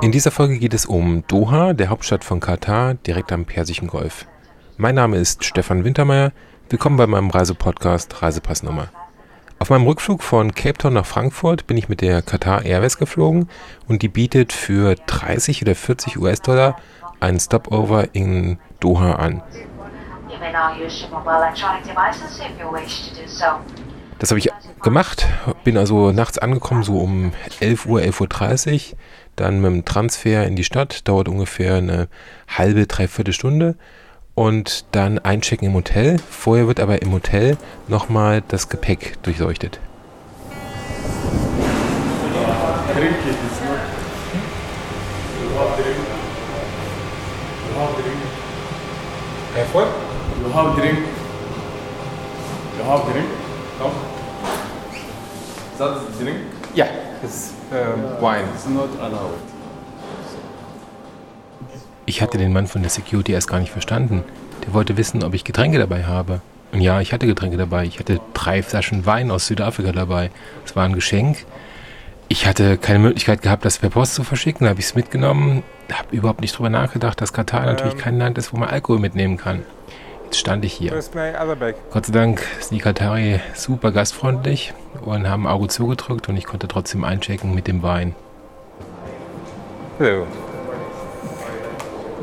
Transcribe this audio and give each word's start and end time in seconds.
In 0.00 0.12
dieser 0.12 0.30
Folge 0.32 0.58
geht 0.58 0.74
es 0.74 0.86
um 0.86 1.24
Doha, 1.28 1.72
der 1.72 1.88
Hauptstadt 1.88 2.24
von 2.24 2.40
Katar, 2.40 2.94
direkt 2.94 3.30
am 3.30 3.44
Persischen 3.44 3.86
Golf. 3.86 4.26
Mein 4.76 4.96
Name 4.96 5.18
ist 5.18 5.44
Stefan 5.44 5.84
Wintermeyer. 5.84 6.32
Willkommen 6.68 6.96
bei 6.96 7.06
meinem 7.06 7.30
Reisepodcast 7.30 8.22
Reisepassnummer. 8.22 8.88
Auf 9.60 9.70
meinem 9.70 9.86
Rückflug 9.86 10.22
von 10.24 10.52
Cape 10.52 10.76
Town 10.76 10.94
nach 10.94 11.06
Frankfurt 11.06 11.68
bin 11.68 11.76
ich 11.76 11.88
mit 11.88 12.00
der 12.00 12.22
Qatar 12.22 12.64
Airways 12.64 12.98
geflogen 12.98 13.48
und 13.86 14.02
die 14.02 14.08
bietet 14.08 14.52
für 14.52 14.96
30 14.96 15.62
oder 15.62 15.76
40 15.76 16.18
US-Dollar 16.18 16.76
einen 17.20 17.38
Stopover 17.38 18.14
in 18.14 18.58
Doha 18.80 19.12
an. 19.12 19.42
Das 24.18 24.30
habe 24.30 24.38
ich 24.38 24.48
gemacht, 24.82 25.26
bin 25.62 25.76
also 25.76 26.10
nachts 26.10 26.38
angekommen, 26.38 26.82
so 26.82 26.98
um 26.98 27.32
11 27.60 27.86
Uhr, 27.86 28.00
11.30 28.00 28.92
Uhr. 28.92 28.98
Dann 29.36 29.60
mit 29.60 29.70
dem 29.70 29.84
Transfer 29.84 30.44
in 30.46 30.56
die 30.56 30.64
Stadt, 30.64 31.06
dauert 31.06 31.28
ungefähr 31.28 31.74
eine 31.76 32.08
halbe, 32.48 32.86
dreiviertel 32.86 33.34
Stunde. 33.34 33.76
Und 34.34 34.86
dann 34.92 35.18
einchecken 35.18 35.68
im 35.68 35.74
Hotel. 35.74 36.18
Vorher 36.30 36.66
wird 36.66 36.80
aber 36.80 37.02
im 37.02 37.12
Hotel 37.12 37.58
nochmal 37.88 38.42
das 38.48 38.68
Gepäck 38.68 39.22
durchleuchtet. 39.22 39.80
Erfolg? 49.56 49.88
You 50.42 50.52
have 50.52 50.80
drink. 50.80 50.98
You 52.78 52.84
have 52.84 53.12
drink. 53.12 53.45
No. 53.78 53.92
Is 55.72 55.78
that 55.78 56.18
drink? 56.18 56.38
Yeah, 56.74 56.88
it's 57.22 57.52
uh, 57.70 58.18
wine. 58.20 58.46
It's 58.54 58.66
not 58.66 58.88
allowed. 59.00 59.38
Ich 62.06 62.22
hatte 62.22 62.38
den 62.38 62.52
Mann 62.52 62.66
von 62.68 62.82
der 62.82 62.90
Security 62.90 63.32
erst 63.32 63.48
gar 63.48 63.58
nicht 63.58 63.72
verstanden. 63.72 64.22
Der 64.64 64.72
wollte 64.72 64.96
wissen, 64.96 65.24
ob 65.24 65.34
ich 65.34 65.44
Getränke 65.44 65.78
dabei 65.78 66.04
habe. 66.04 66.40
Und 66.72 66.80
ja, 66.80 67.00
ich 67.00 67.12
hatte 67.12 67.26
Getränke 67.26 67.56
dabei. 67.56 67.84
Ich 67.84 67.98
hatte 67.98 68.20
drei 68.32 68.62
Flaschen 68.62 69.04
Wein 69.06 69.30
aus 69.30 69.46
Südafrika 69.46 69.92
dabei. 69.92 70.30
Es 70.64 70.76
war 70.76 70.84
ein 70.84 70.94
Geschenk. 70.94 71.44
Ich 72.28 72.46
hatte 72.46 72.78
keine 72.78 72.98
Möglichkeit 72.98 73.42
gehabt, 73.42 73.64
das 73.64 73.78
per 73.78 73.90
Post 73.90 74.14
zu 74.14 74.24
verschicken. 74.24 74.64
Da 74.64 74.70
habe 74.70 74.80
ich 74.80 74.86
es 74.86 74.94
mitgenommen. 74.94 75.62
Habe 75.92 76.16
überhaupt 76.16 76.40
nicht 76.40 76.56
drüber 76.56 76.70
nachgedacht, 76.70 77.20
dass 77.20 77.32
Katar 77.32 77.66
natürlich 77.66 77.94
ähm. 77.94 78.00
kein 78.00 78.18
Land 78.18 78.38
ist, 78.38 78.52
wo 78.52 78.56
man 78.56 78.68
Alkohol 78.68 79.00
mitnehmen 79.00 79.36
kann. 79.36 79.62
Jetzt 80.26 80.38
stand 80.40 80.64
ich 80.64 80.72
hier. 80.72 80.90
Gott 80.90 82.06
sei 82.06 82.12
Dank 82.12 82.40
sind 82.58 82.72
die 82.72 82.82
Katari 82.82 83.40
super 83.54 83.92
gastfreundlich 83.92 84.74
und 85.04 85.28
haben 85.28 85.46
ein 85.46 85.52
Auge 85.52 85.68
zugedrückt 85.68 86.28
und 86.28 86.36
ich 86.36 86.44
konnte 86.44 86.66
trotzdem 86.66 87.04
einchecken 87.04 87.54
mit 87.54 87.68
dem 87.68 87.84
Wein. 87.84 88.16
Hello. 89.98 90.26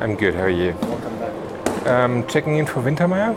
I'm 0.02 0.18
good. 0.18 0.36
How 0.36 0.42
are 0.42 0.50
you? 0.50 0.74
Um, 1.86 2.28
checking 2.28 2.58
in 2.58 2.68
for 2.68 2.84
Wintermeyer. 2.84 3.36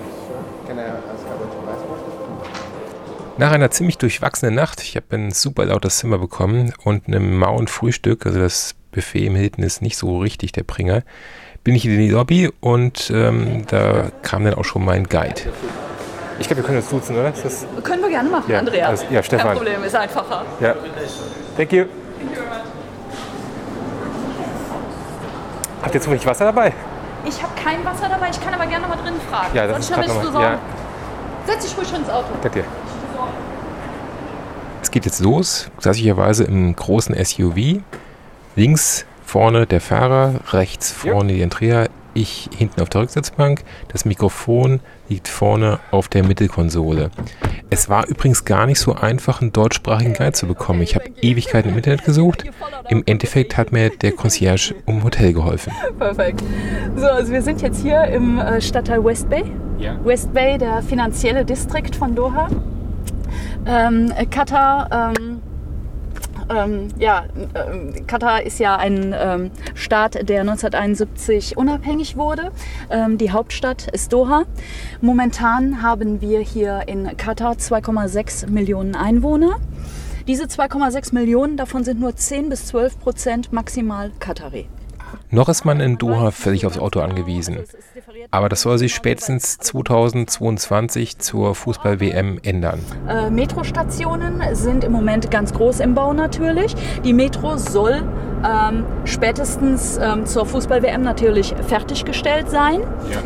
Nach 3.38 3.52
einer 3.52 3.70
ziemlich 3.70 3.98
durchwachsenen 3.98 4.54
Nacht, 4.54 4.80
ich 4.82 4.96
habe 4.96 5.14
ein 5.14 5.30
super 5.30 5.66
lautes 5.66 5.98
Zimmer 5.98 6.16
bekommen 6.16 6.72
und 6.84 7.06
einem 7.06 7.38
mauen 7.38 7.66
Frühstück, 7.68 8.24
also 8.24 8.38
das 8.40 8.74
Buffet 8.92 9.26
im 9.26 9.34
Hilton 9.34 9.62
ist 9.62 9.82
nicht 9.82 9.98
so 9.98 10.20
richtig 10.20 10.52
der 10.52 10.62
Bringer, 10.62 11.02
bin 11.62 11.74
ich 11.74 11.84
in 11.84 11.98
die 11.98 12.08
Lobby 12.08 12.50
und 12.60 13.10
ähm, 13.14 13.66
da 13.66 14.10
kam 14.22 14.44
dann 14.44 14.54
auch 14.54 14.64
schon 14.64 14.86
mein 14.86 15.04
Guide. 15.04 15.42
Ich 16.38 16.46
glaube, 16.46 16.62
wir 16.62 16.66
können 16.66 16.78
uns 16.78 16.88
duzen, 16.88 17.14
oder? 17.14 17.30
Das 17.30 17.66
können 17.84 18.02
wir 18.02 18.08
gerne 18.08 18.30
machen, 18.30 18.50
ja, 18.50 18.58
Andrea. 18.58 18.88
Also, 18.88 19.04
ja, 19.10 19.22
Stefan. 19.22 19.48
Kein 19.48 19.56
Problem, 19.58 19.84
ist 19.84 19.94
einfacher. 19.94 20.44
Ja. 20.60 20.74
Thank 21.58 21.72
you. 21.72 21.84
Habt 25.82 25.94
ihr 25.94 26.00
zufällig 26.00 26.26
Wasser 26.26 26.46
dabei? 26.46 26.72
Ich 27.26 27.42
habe 27.42 27.52
kein 27.62 27.84
Wasser 27.84 28.08
dabei, 28.08 28.30
ich 28.30 28.40
kann 28.40 28.54
aber 28.54 28.66
gerne 28.66 28.86
mal 28.86 28.96
drinnen 28.96 29.20
fragen. 29.30 29.54
Ja, 29.54 29.66
das 29.66 29.88
Sonst 29.88 30.06
ist 30.06 30.24
du 30.24 30.32
so. 30.32 30.40
Ja. 30.40 30.58
Setz 31.46 31.64
dich 31.66 31.76
ruhig 31.76 31.88
schon 31.88 32.00
ins 32.00 32.08
Auto. 32.08 32.28
Danke 32.42 32.60
dir. 32.60 32.85
Es 34.96 35.02
geht 35.02 35.12
jetzt 35.12 35.20
los, 35.20 35.70
klassischerweise 35.78 36.44
im 36.44 36.74
großen 36.74 37.14
SUV. 37.22 37.82
Links 38.54 39.04
vorne 39.26 39.66
der 39.66 39.82
Fahrer, 39.82 40.40
rechts 40.52 40.90
vorne 40.90 41.32
ja. 41.32 41.36
die 41.36 41.42
Entrea, 41.42 41.88
ich 42.14 42.48
hinten 42.56 42.80
auf 42.80 42.88
der 42.88 43.02
Rücksitzbank. 43.02 43.62
Das 43.88 44.06
Mikrofon 44.06 44.80
liegt 45.10 45.28
vorne 45.28 45.80
auf 45.90 46.08
der 46.08 46.24
Mittelkonsole. 46.24 47.10
Es 47.68 47.90
war 47.90 48.06
übrigens 48.06 48.46
gar 48.46 48.64
nicht 48.64 48.78
so 48.80 48.94
einfach, 48.94 49.42
einen 49.42 49.52
deutschsprachigen 49.52 50.14
Guide 50.14 50.32
zu 50.32 50.46
bekommen. 50.46 50.80
Ich 50.80 50.94
habe 50.94 51.04
Ewigkeiten 51.20 51.72
im 51.72 51.76
Internet 51.76 52.04
gesucht. 52.04 52.44
Im 52.88 53.02
Endeffekt 53.04 53.58
hat 53.58 53.72
mir 53.72 53.90
der 53.90 54.12
Concierge 54.12 54.74
um 54.86 55.04
Hotel 55.04 55.34
geholfen. 55.34 55.74
Perfekt. 55.98 56.42
So, 56.96 57.04
also 57.04 57.30
wir 57.32 57.42
sind 57.42 57.60
jetzt 57.60 57.82
hier 57.82 58.02
im 58.04 58.38
äh, 58.38 58.62
Stadtteil 58.62 59.04
West 59.04 59.28
Bay. 59.28 59.44
Ja. 59.78 60.02
West 60.02 60.32
Bay, 60.32 60.56
der 60.56 60.80
finanzielle 60.80 61.44
Distrikt 61.44 61.94
von 61.94 62.14
Doha. 62.14 62.48
Ähm, 63.66 64.12
Katar 64.30 65.12
ähm, 65.16 65.42
ähm, 66.48 66.88
ja, 66.98 67.24
äh, 67.54 68.00
Katar 68.02 68.42
ist 68.42 68.58
ja 68.60 68.76
ein 68.76 69.14
ähm, 69.18 69.50
Staat, 69.74 70.28
der 70.28 70.42
1971 70.42 71.56
unabhängig 71.56 72.16
wurde. 72.16 72.52
Ähm, 72.90 73.18
die 73.18 73.30
Hauptstadt 73.32 73.88
ist 73.88 74.12
Doha. 74.12 74.44
Momentan 75.00 75.82
haben 75.82 76.20
wir 76.20 76.40
hier 76.40 76.84
in 76.86 77.16
Katar 77.16 77.54
2,6 77.54 78.48
Millionen 78.48 78.94
Einwohner. 78.94 79.56
Diese 80.26 80.44
2,6 80.44 81.14
Millionen, 81.14 81.56
davon 81.56 81.84
sind 81.84 82.00
nur 82.00 82.16
10 82.16 82.48
bis 82.48 82.66
12 82.66 82.98
Prozent 83.00 83.52
maximal 83.52 84.10
Katari. 84.18 84.68
Noch 85.30 85.48
ist 85.48 85.64
man 85.64 85.80
in 85.80 85.98
Doha 85.98 86.30
völlig 86.30 86.66
aufs 86.66 86.78
Auto 86.78 87.00
angewiesen. 87.00 87.58
Aber 88.30 88.48
das 88.48 88.62
soll 88.62 88.78
sich 88.78 88.94
spätestens 88.94 89.58
2022 89.58 91.18
zur 91.18 91.54
Fußball-WM 91.54 92.40
ändern. 92.42 92.80
Äh, 93.08 93.30
Metrostationen 93.30 94.42
sind 94.52 94.84
im 94.84 94.92
Moment 94.92 95.30
ganz 95.30 95.52
groß 95.52 95.80
im 95.80 95.94
Bau 95.94 96.12
natürlich. 96.12 96.74
Die 97.04 97.12
Metro 97.12 97.56
soll 97.56 98.02
ähm, 98.44 98.84
spätestens 99.04 99.98
ähm, 99.98 100.26
zur 100.26 100.46
Fußball-WM 100.46 101.02
natürlich 101.02 101.54
fertiggestellt 101.66 102.50
sein. 102.50 102.80
Ja. 103.10 103.20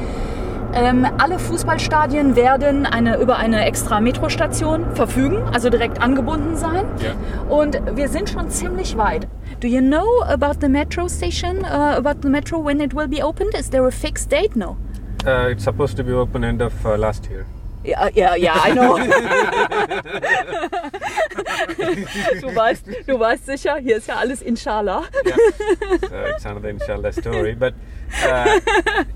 Ähm, 0.73 1.05
alle 1.19 1.39
Fußballstadien 1.41 2.37
werden 2.37 2.87
eine, 2.87 3.19
über 3.19 3.39
eine 3.39 3.65
extra 3.65 4.01
Metrostation 4.01 4.95
verfügen, 4.95 5.43
also 5.53 5.69
direkt 5.69 6.01
angebunden 6.01 6.57
sein. 6.57 6.85
Ja. 7.03 7.15
Und 7.53 7.81
wir 7.97 8.09
sind 8.09 8.31
schon 8.31 8.51
ziemlich 8.51 8.97
weit. 8.97 9.27
Do 9.61 9.67
you 9.67 9.81
know 9.81 10.23
about 10.23 10.61
the 10.61 10.69
metro 10.69 11.09
station, 11.09 11.65
uh, 11.65 11.97
about 11.97 12.23
the 12.23 12.29
metro 12.29 12.65
when 12.65 12.81
it 12.81 12.95
will 12.95 13.09
be 13.09 13.23
opened? 13.23 13.55
Is 13.59 13.69
there 13.69 13.87
a 13.87 13.91
fixed 13.91 14.31
date? 14.31 14.55
No. 14.55 14.77
Uh, 15.27 15.49
it's 15.51 15.65
supposed 15.65 15.97
to 15.97 16.05
be 16.05 16.13
open 16.13 16.45
end 16.45 16.63
of 16.63 16.87
uh, 16.87 16.97
last 16.97 17.29
year. 17.31 17.47
Ja, 17.83 18.11
ja, 18.15 18.35
ja, 18.35 18.67
I 18.67 18.73
know. 18.73 18.99
du, 22.41 22.55
weißt, 22.55 22.87
du 23.07 23.19
weißt 23.19 23.47
sicher, 23.47 23.79
hier 23.79 23.97
ist 23.97 24.07
ja 24.07 24.17
alles 24.17 24.43
Inshallah. 24.43 25.05
yeah. 25.25 25.37
So 26.01 26.15
it's 26.37 26.45
another 26.45 26.69
Inshallah 26.69 27.11
story, 27.13 27.55
but 27.55 27.73
uh, 28.23 28.61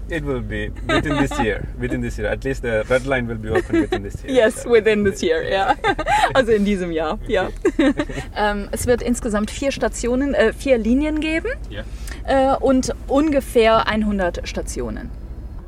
it 0.08 0.24
will 0.24 0.40
be 0.40 0.70
within 0.88 1.18
this 1.18 1.38
year. 1.38 1.68
Within 1.78 2.00
this 2.00 2.16
year, 2.16 2.30
at 2.30 2.42
least 2.44 2.62
the 2.62 2.86
red 2.88 3.04
line 3.06 3.28
will 3.28 3.36
be 3.36 3.50
open 3.50 3.82
within 3.82 4.02
this 4.02 4.24
year. 4.24 4.34
Yes, 4.34 4.62
so. 4.62 4.70
within 4.70 5.04
this 5.04 5.22
year, 5.22 5.42
ja. 5.42 5.74
Also 6.32 6.52
in 6.52 6.64
diesem 6.64 6.90
Jahr, 6.90 7.18
ja. 7.28 7.50
ähm, 8.36 8.70
es 8.72 8.86
wird 8.86 9.02
insgesamt 9.02 9.50
vier 9.50 9.72
Stationen, 9.72 10.32
äh, 10.32 10.54
vier 10.54 10.78
Linien 10.78 11.20
geben 11.20 11.50
yeah. 11.70 12.54
äh, 12.54 12.56
und 12.56 12.94
ungefähr 13.08 13.86
100 13.86 14.48
Stationen 14.48 15.10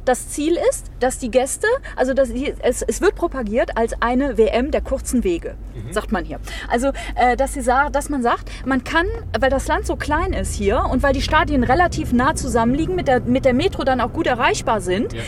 das 0.06 0.28
Ziel 0.30 0.58
ist, 0.70 0.86
dass 1.00 1.18
die 1.18 1.30
Gäste, 1.30 1.66
also 1.96 2.14
dass 2.14 2.32
die, 2.32 2.54
es, 2.62 2.82
es 2.82 3.00
wird 3.00 3.14
propagiert 3.14 3.76
als 3.76 4.00
eine 4.00 4.38
WM 4.38 4.70
der 4.70 4.80
kurzen 4.80 5.24
Wege, 5.24 5.56
mhm. 5.74 5.92
sagt 5.92 6.12
man 6.12 6.24
hier. 6.24 6.38
Also, 6.68 6.92
äh, 7.16 7.36
dass, 7.36 7.54
sie 7.54 7.62
dass 7.62 8.08
man 8.08 8.22
sagt, 8.22 8.50
man 8.64 8.84
kann, 8.84 9.06
weil 9.38 9.50
das 9.50 9.66
Land 9.68 9.86
so 9.86 9.96
klein 9.96 10.32
ist 10.32 10.54
hier 10.54 10.84
und 10.90 11.02
weil 11.02 11.12
die 11.12 11.22
Stadien 11.22 11.64
relativ 11.64 12.12
nah 12.12 12.34
zusammenliegen, 12.34 12.94
mit 12.94 13.08
der, 13.08 13.20
mit 13.20 13.44
der 13.44 13.54
Metro 13.54 13.84
dann 13.84 14.00
auch 14.00 14.12
gut 14.12 14.26
erreichbar 14.26 14.80
sind, 14.80 15.12
ja. 15.12 15.20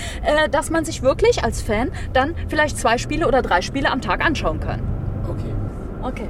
äh, 0.44 0.48
dass 0.48 0.70
man 0.70 0.84
sich 0.84 1.02
wirklich 1.02 1.44
als 1.44 1.60
Fan 1.60 1.90
dann 2.12 2.34
vielleicht 2.48 2.78
zwei 2.78 2.98
Spiele 2.98 3.26
oder 3.26 3.42
drei 3.42 3.62
Spiele 3.62 3.90
am 3.90 4.00
Tag 4.00 4.24
anschauen 4.24 4.60
kann. 4.60 4.80
Okay. 5.28 5.52
Okay. 6.02 6.28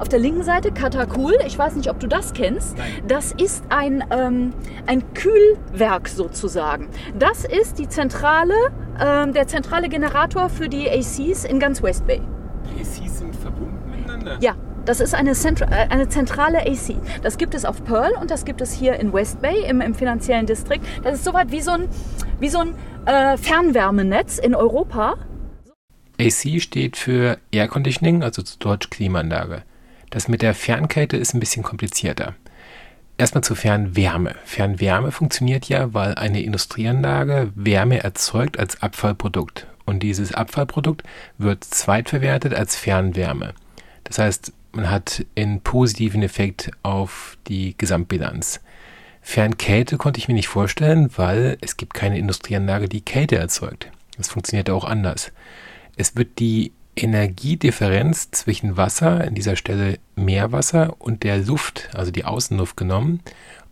Auf 0.00 0.08
der 0.08 0.18
linken 0.18 0.42
Seite 0.42 0.72
Katakul, 0.72 1.34
ich 1.46 1.58
weiß 1.58 1.76
nicht, 1.76 1.90
ob 1.90 2.00
du 2.00 2.06
das 2.06 2.32
kennst. 2.32 2.78
Nein. 2.78 2.90
Das 3.06 3.32
ist 3.32 3.64
ein, 3.68 4.02
ähm, 4.10 4.54
ein 4.86 5.12
Kühlwerk 5.12 6.08
sozusagen. 6.08 6.88
Das 7.18 7.44
ist 7.44 7.78
die 7.78 7.86
zentrale, 7.86 8.54
ähm, 8.98 9.34
der 9.34 9.46
zentrale 9.46 9.90
Generator 9.90 10.48
für 10.48 10.70
die 10.70 10.88
ACs 10.88 11.44
in 11.44 11.60
ganz 11.60 11.82
West 11.82 12.06
Bay. 12.06 12.22
Die 12.64 12.80
ACs 12.80 13.18
sind 13.18 13.36
verbunden 13.36 13.78
miteinander? 13.90 14.38
Ja, 14.40 14.54
das 14.86 15.00
ist 15.00 15.14
eine, 15.14 15.34
Zentr 15.34 15.70
äh, 15.70 15.88
eine 15.90 16.08
zentrale 16.08 16.62
AC. 16.62 16.96
Das 17.22 17.36
gibt 17.36 17.54
es 17.54 17.66
auf 17.66 17.84
Pearl 17.84 18.12
und 18.18 18.30
das 18.30 18.46
gibt 18.46 18.62
es 18.62 18.72
hier 18.72 18.98
in 18.98 19.12
West 19.12 19.42
Bay 19.42 19.66
im, 19.68 19.82
im 19.82 19.94
finanziellen 19.94 20.46
Distrikt. 20.46 20.86
Das 21.02 21.16
ist 21.16 21.24
soweit 21.24 21.52
wie 21.52 21.60
so 21.60 21.72
ein, 21.72 21.90
wie 22.38 22.48
so 22.48 22.60
ein 22.60 22.74
äh, 23.04 23.36
Fernwärmenetz 23.36 24.38
in 24.38 24.54
Europa. 24.54 25.16
AC 26.18 26.62
steht 26.62 26.96
für 26.96 27.36
Air 27.50 27.68
Conditioning, 27.68 28.22
also 28.22 28.40
zu 28.40 28.58
Deutsch 28.58 28.88
Klimaanlage. 28.88 29.62
Das 30.10 30.28
mit 30.28 30.42
der 30.42 30.54
Fernkälte 30.54 31.16
ist 31.16 31.34
ein 31.34 31.40
bisschen 31.40 31.62
komplizierter. 31.62 32.34
Erstmal 33.16 33.44
zur 33.44 33.56
Fernwärme. 33.56 34.34
Fernwärme 34.44 35.12
funktioniert 35.12 35.68
ja, 35.68 35.92
weil 35.94 36.14
eine 36.14 36.42
Industrieanlage 36.42 37.52
Wärme 37.54 38.02
erzeugt 38.02 38.58
als 38.58 38.82
Abfallprodukt. 38.82 39.66
Und 39.84 40.02
dieses 40.02 40.32
Abfallprodukt 40.32 41.02
wird 41.38 41.64
zweitverwertet 41.64 42.54
als 42.54 42.76
Fernwärme. 42.76 43.54
Das 44.04 44.18
heißt, 44.18 44.52
man 44.72 44.90
hat 44.90 45.24
einen 45.36 45.60
positiven 45.60 46.22
Effekt 46.22 46.70
auf 46.82 47.36
die 47.46 47.76
Gesamtbilanz. 47.76 48.60
Fernkälte 49.20 49.96
konnte 49.98 50.18
ich 50.18 50.28
mir 50.28 50.34
nicht 50.34 50.48
vorstellen, 50.48 51.10
weil 51.16 51.58
es 51.60 51.76
gibt 51.76 51.94
keine 51.94 52.18
Industrieanlage, 52.18 52.88
die 52.88 53.02
Kälte 53.02 53.36
erzeugt. 53.36 53.90
Das 54.16 54.28
funktioniert 54.28 54.70
auch 54.70 54.84
anders. 54.84 55.32
Es 55.96 56.16
wird 56.16 56.38
die 56.38 56.72
Energiedifferenz 56.96 58.30
zwischen 58.30 58.76
Wasser, 58.76 59.24
in 59.24 59.34
dieser 59.34 59.56
Stelle 59.56 59.98
Meerwasser, 60.16 60.96
und 60.98 61.22
der 61.22 61.38
Luft, 61.38 61.90
also 61.94 62.10
die 62.10 62.24
Außenluft 62.24 62.76
genommen. 62.76 63.20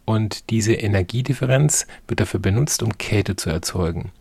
Und 0.05 0.51
diese 0.51 0.73
Energiedifferenz 0.73 1.87
wird 2.07 2.21
dafür 2.21 2.41
benutzt, 2.41 2.83
um 2.83 2.97
Kälte 2.97 3.37
zu 3.37 3.51
erzeugen. 3.51 4.13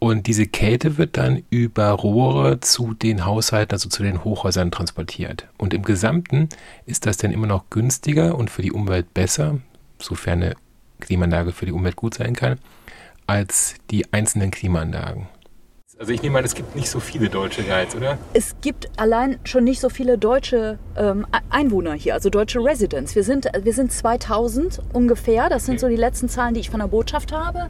Und 0.00 0.28
diese 0.28 0.46
Kälte 0.46 0.96
wird 0.96 1.16
dann 1.16 1.42
über 1.50 1.90
Rohre 1.90 2.60
zu 2.60 2.94
den 2.94 3.24
Haushalten, 3.24 3.72
also 3.72 3.88
zu 3.88 4.02
den 4.02 4.24
Hochhäusern 4.24 4.70
transportiert. 4.70 5.48
Und 5.56 5.74
im 5.74 5.82
Gesamten 5.82 6.48
ist 6.86 7.06
das 7.06 7.16
dann 7.16 7.32
immer 7.32 7.48
noch 7.48 7.68
günstiger 7.70 8.36
und 8.36 8.50
für 8.50 8.62
die 8.62 8.72
Umwelt 8.72 9.12
besser, 9.12 9.58
sofern 9.98 10.42
eine 10.42 10.54
Klimaanlage 11.00 11.52
für 11.52 11.66
die 11.66 11.72
Umwelt 11.72 11.96
gut 11.96 12.14
sein 12.14 12.34
kann, 12.34 12.58
als 13.26 13.74
die 13.90 14.12
einzelnen 14.12 14.50
Klimaanlagen. 14.50 15.26
Also 16.00 16.12
ich 16.12 16.22
nehme 16.22 16.38
an, 16.38 16.44
es 16.44 16.54
gibt 16.54 16.76
nicht 16.76 16.88
so 16.88 17.00
viele 17.00 17.28
deutsche 17.28 17.64
Guides, 17.64 17.96
oder? 17.96 18.18
Es 18.32 18.54
gibt 18.60 18.88
allein 18.96 19.40
schon 19.42 19.64
nicht 19.64 19.80
so 19.80 19.88
viele 19.88 20.16
deutsche 20.16 20.78
ähm, 20.96 21.26
Einwohner 21.50 21.94
hier, 21.94 22.14
also 22.14 22.30
deutsche 22.30 22.64
Residents. 22.64 23.16
Wir 23.16 23.24
sind, 23.24 23.48
wir 23.60 23.72
sind 23.72 23.90
2000 23.90 24.80
ungefähr, 24.92 25.48
das 25.48 25.66
sind 25.66 25.74
okay. 25.74 25.80
so 25.80 25.88
die 25.88 25.96
letzten 25.96 26.28
Zahlen, 26.28 26.54
die 26.54 26.60
ich 26.60 26.70
von 26.70 26.78
der 26.78 26.86
Botschaft 26.86 27.32
habe. 27.32 27.66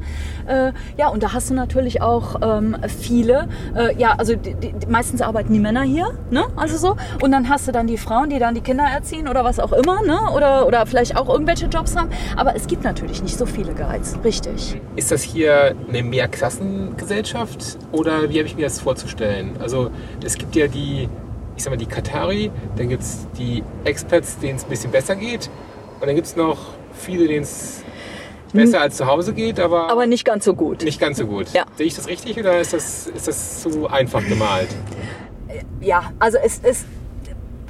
Äh, 0.47 0.73
ja, 0.99 1.09
und 1.09 1.23
da 1.23 1.33
hast 1.33 1.49
du 1.49 1.55
natürlich 1.55 2.03
auch 2.03 2.37
ähm, 2.43 2.77
viele, 2.87 3.49
äh, 3.75 3.97
ja, 3.97 4.17
also 4.19 4.37
die, 4.37 4.53
die, 4.53 4.75
meistens 4.87 5.23
arbeiten 5.23 5.55
die 5.55 5.59
Männer 5.59 5.85
hier, 5.85 6.13
ne? 6.31 6.49
also 6.55 6.77
so. 6.77 6.97
Und 7.23 7.33
dann 7.33 7.49
hast 7.49 7.67
du 7.67 7.73
dann 7.73 7.87
die 7.87 7.97
Frauen, 7.97 8.29
die 8.29 8.39
dann 8.39 8.55
die 8.55 8.61
Kinder 8.61 8.85
erziehen 8.85 9.27
oder 9.27 9.43
was 9.43 9.59
auch 9.59 9.73
immer, 9.73 10.03
ne? 10.03 10.19
oder, 10.37 10.67
oder 10.67 10.85
vielleicht 10.85 11.17
auch 11.17 11.31
irgendwelche 11.31 11.65
Jobs 11.65 11.97
haben. 11.97 12.11
Aber 12.37 12.55
es 12.55 12.67
gibt 12.67 12.85
natürlich 12.85 13.23
nicht 13.23 13.39
so 13.39 13.47
viele 13.47 13.73
Guides, 13.73 14.19
richtig. 14.23 14.79
Ist 14.97 15.13
das 15.13 15.23
hier 15.23 15.75
eine 15.89 16.03
Mehrklassengesellschaft 16.03 17.79
oder 17.91 18.18
wie 18.23 18.39
habe 18.39 18.47
ich 18.47 18.57
mir 18.57 18.63
das 18.63 18.81
vorzustellen? 18.81 19.57
Also 19.61 19.91
es 20.25 20.37
gibt 20.37 20.57
ja 20.57 20.67
die, 20.67 21.09
ich 21.57 21.63
sag 21.63 21.71
mal, 21.71 21.77
die 21.77 21.87
Katari, 21.87 22.51
dann 22.77 22.89
gibt 22.89 23.03
es 23.03 23.27
die 23.39 23.63
Expats, 23.85 24.39
denen 24.39 24.57
es 24.57 24.65
ein 24.65 24.71
bisschen 24.71 24.91
besser 24.91 25.17
geht. 25.17 25.51
Und 26.01 26.07
dann 26.07 26.15
gibt 26.15 26.27
es 26.27 26.37
noch 26.37 26.59
viele, 26.93 27.27
denen 27.27 27.43
es 27.43 27.83
besser 28.53 28.81
als 28.81 28.97
zu 28.97 29.07
Hause 29.07 29.33
geht, 29.33 29.61
aber. 29.61 29.91
Aber 29.91 30.07
nicht 30.07 30.25
ganz 30.25 30.45
so 30.45 30.55
gut. 30.55 30.83
Nicht 30.83 31.01
ganz 31.01 31.19
so 31.19 31.27
gut. 31.27 31.53
Ja. 31.53 31.65
Sehe 31.77 31.87
ich 31.87 31.97
das 31.97 32.09
richtig 32.09 32.39
oder 32.39 32.61
ist 32.61 32.73
das, 32.73 33.07
ist 33.07 33.29
das 33.29 33.63
zu 33.63 33.89
einfach 33.89 34.25
gemalt? 34.27 34.69
Ja, 35.81 36.13
also 36.19 36.39
es 36.43 36.59
ist 36.59 36.87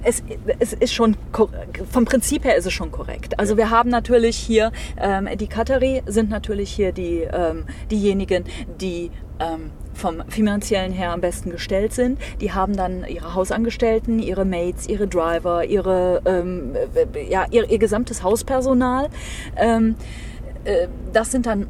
es, 0.05 0.23
es 0.59 0.73
ist 0.73 0.93
schon, 0.93 1.17
vom 1.91 2.05
Prinzip 2.05 2.45
her 2.45 2.57
ist 2.57 2.67
es 2.67 2.73
schon 2.73 2.91
korrekt. 2.91 3.39
Also 3.39 3.57
wir 3.57 3.71
haben 3.71 3.91
natürlich 3.91 4.37
hier, 4.37 4.73
ähm, 5.01 5.29
die 5.39 5.47
Katari 5.47 6.03
sind 6.07 6.31
natürlich 6.31 6.71
hier 6.71 6.93
die, 6.93 7.27
ähm, 7.33 7.65
diejenigen, 7.91 8.45
die 8.81 9.11
ähm, 9.41 9.71
vom 9.95 10.23
finanziellen 10.29 10.93
her 10.93 11.13
am 11.13 11.21
besten 11.21 11.51
gestellt 11.51 11.93
sind. 11.93 12.19
Die 12.41 12.53
haben 12.53 12.77
dann 12.77 13.05
ihre 13.07 13.35
Hausangestellten, 13.35 14.21
ihre 14.21 14.45
Mates, 14.45 14.89
ihre 14.89 15.09
Driver, 15.09 15.65
ihre, 15.65 16.23
ähm, 16.25 16.75
äh, 16.95 17.31
ja, 17.31 17.47
ihr, 17.51 17.69
ihr, 17.69 17.79
gesamtes 17.79 18.23
Hauspersonal. 18.23 19.09
Ähm, 19.57 19.97
äh, 20.65 20.89
das 21.13 21.33
sind 21.33 21.47
dann 21.47 21.67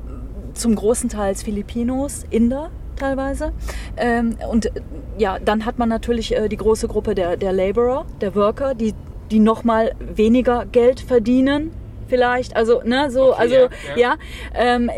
zum 0.54 0.74
großen 0.74 1.08
Teil 1.08 1.34
Filipinos, 1.34 2.24
Inder, 2.30 2.70
teilweise. 2.98 3.52
Ähm, 3.96 4.36
und 4.50 4.66
äh, 4.66 4.80
ja, 5.18 5.38
dann 5.38 5.64
hat 5.64 5.78
man 5.78 5.88
natürlich 5.88 6.36
äh, 6.36 6.48
die 6.48 6.56
große 6.56 6.88
Gruppe 6.88 7.14
der, 7.14 7.36
der 7.36 7.52
Laborer, 7.52 8.06
der 8.20 8.34
Worker, 8.34 8.74
die, 8.74 8.94
die 9.30 9.40
nochmal 9.40 9.92
weniger 9.98 10.66
Geld 10.66 11.00
verdienen 11.00 11.72
vielleicht, 12.08 12.56
also 12.56 12.80
ne, 12.84 13.10
so, 13.10 13.32
okay, 13.32 13.40
also 13.40 13.54
ja, 13.54 13.68
ja. 13.88 13.96
ja 13.96 14.16
ähm, 14.54 14.90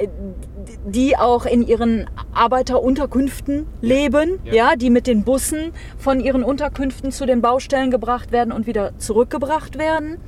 die 0.86 1.16
auch 1.16 1.46
in 1.46 1.66
ihren 1.66 2.08
Arbeiterunterkünften 2.32 3.66
leben, 3.80 4.38
ja. 4.44 4.54
ja. 4.54 4.76
die 4.76 4.90
mit 4.90 5.06
den 5.06 5.24
Bussen 5.24 5.72
von 5.98 6.20
ihren 6.20 6.42
Unterkünften 6.42 7.12
zu 7.12 7.26
den 7.26 7.42
Baustellen 7.42 7.90
gebracht 7.90 8.32
werden 8.32 8.52
und 8.52 8.66
wieder 8.66 8.96
zurückgebracht 8.98 9.78
werden. 9.78 10.18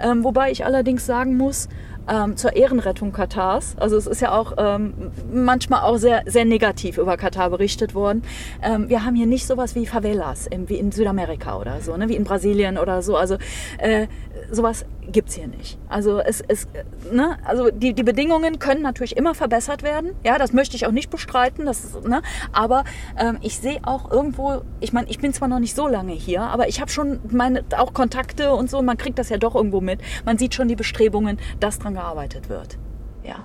Ähm, 0.00 0.24
wobei 0.24 0.50
ich 0.50 0.64
allerdings 0.64 1.06
sagen 1.06 1.36
muss, 1.36 1.68
ähm, 2.08 2.36
zur 2.36 2.56
Ehrenrettung 2.56 3.12
Katars. 3.12 3.76
Also 3.78 3.96
es 3.96 4.06
ist 4.06 4.20
ja 4.20 4.32
auch 4.32 4.54
ähm, 4.56 4.94
manchmal 5.32 5.82
auch 5.82 5.98
sehr, 5.98 6.22
sehr 6.26 6.44
negativ 6.44 6.98
über 6.98 7.16
Katar 7.16 7.50
berichtet 7.50 7.94
worden. 7.94 8.22
Ähm, 8.62 8.88
wir 8.88 9.04
haben 9.04 9.14
hier 9.14 9.26
nicht 9.26 9.46
sowas 9.46 9.74
wie 9.74 9.86
Favelas, 9.86 10.46
im, 10.46 10.68
wie 10.68 10.76
in 10.76 10.90
Südamerika 10.90 11.58
oder 11.58 11.80
so, 11.80 11.96
ne? 11.96 12.08
wie 12.08 12.16
in 12.16 12.24
Brasilien 12.24 12.78
oder 12.78 13.02
so. 13.02 13.16
Also 13.16 13.36
äh, 13.78 14.06
sowas 14.50 14.84
gibt 15.10 15.30
es 15.30 15.36
hier 15.36 15.46
nicht. 15.46 15.78
Also, 15.88 16.20
es, 16.20 16.42
es, 16.46 16.68
ne? 17.10 17.38
also 17.44 17.70
die, 17.70 17.94
die 17.94 18.02
Bedingungen 18.02 18.58
können 18.58 18.82
natürlich 18.82 19.16
immer 19.16 19.34
verbessert 19.34 19.82
werden. 19.82 20.12
Ja, 20.24 20.38
das 20.38 20.52
möchte 20.52 20.76
ich 20.76 20.86
auch 20.86 20.92
nicht 20.92 21.10
bestreiten. 21.10 21.66
Das, 21.66 22.00
ne? 22.02 22.22
Aber 22.52 22.84
ähm, 23.18 23.38
ich 23.40 23.58
sehe 23.58 23.80
auch 23.82 24.10
irgendwo, 24.10 24.62
ich 24.80 24.92
meine, 24.92 25.08
ich 25.08 25.18
bin 25.18 25.32
zwar 25.32 25.48
noch 25.48 25.58
nicht 25.58 25.74
so 25.74 25.88
lange 25.88 26.12
hier, 26.12 26.42
aber 26.42 26.68
ich 26.68 26.80
habe 26.80 26.90
schon 26.90 27.20
meine 27.30 27.64
auch 27.76 27.94
Kontakte 27.94 28.52
und 28.52 28.70
so. 28.70 28.82
Man 28.82 28.96
kriegt 28.96 29.18
das 29.18 29.28
ja 29.28 29.38
doch 29.38 29.54
irgendwo 29.54 29.80
mit. 29.80 29.87
Man 30.24 30.38
sieht 30.38 30.54
schon 30.54 30.68
die 30.68 30.76
Bestrebungen, 30.76 31.38
dass 31.60 31.78
dran 31.78 31.94
gearbeitet 31.94 32.48
wird. 32.48 32.78
Ja, 33.24 33.44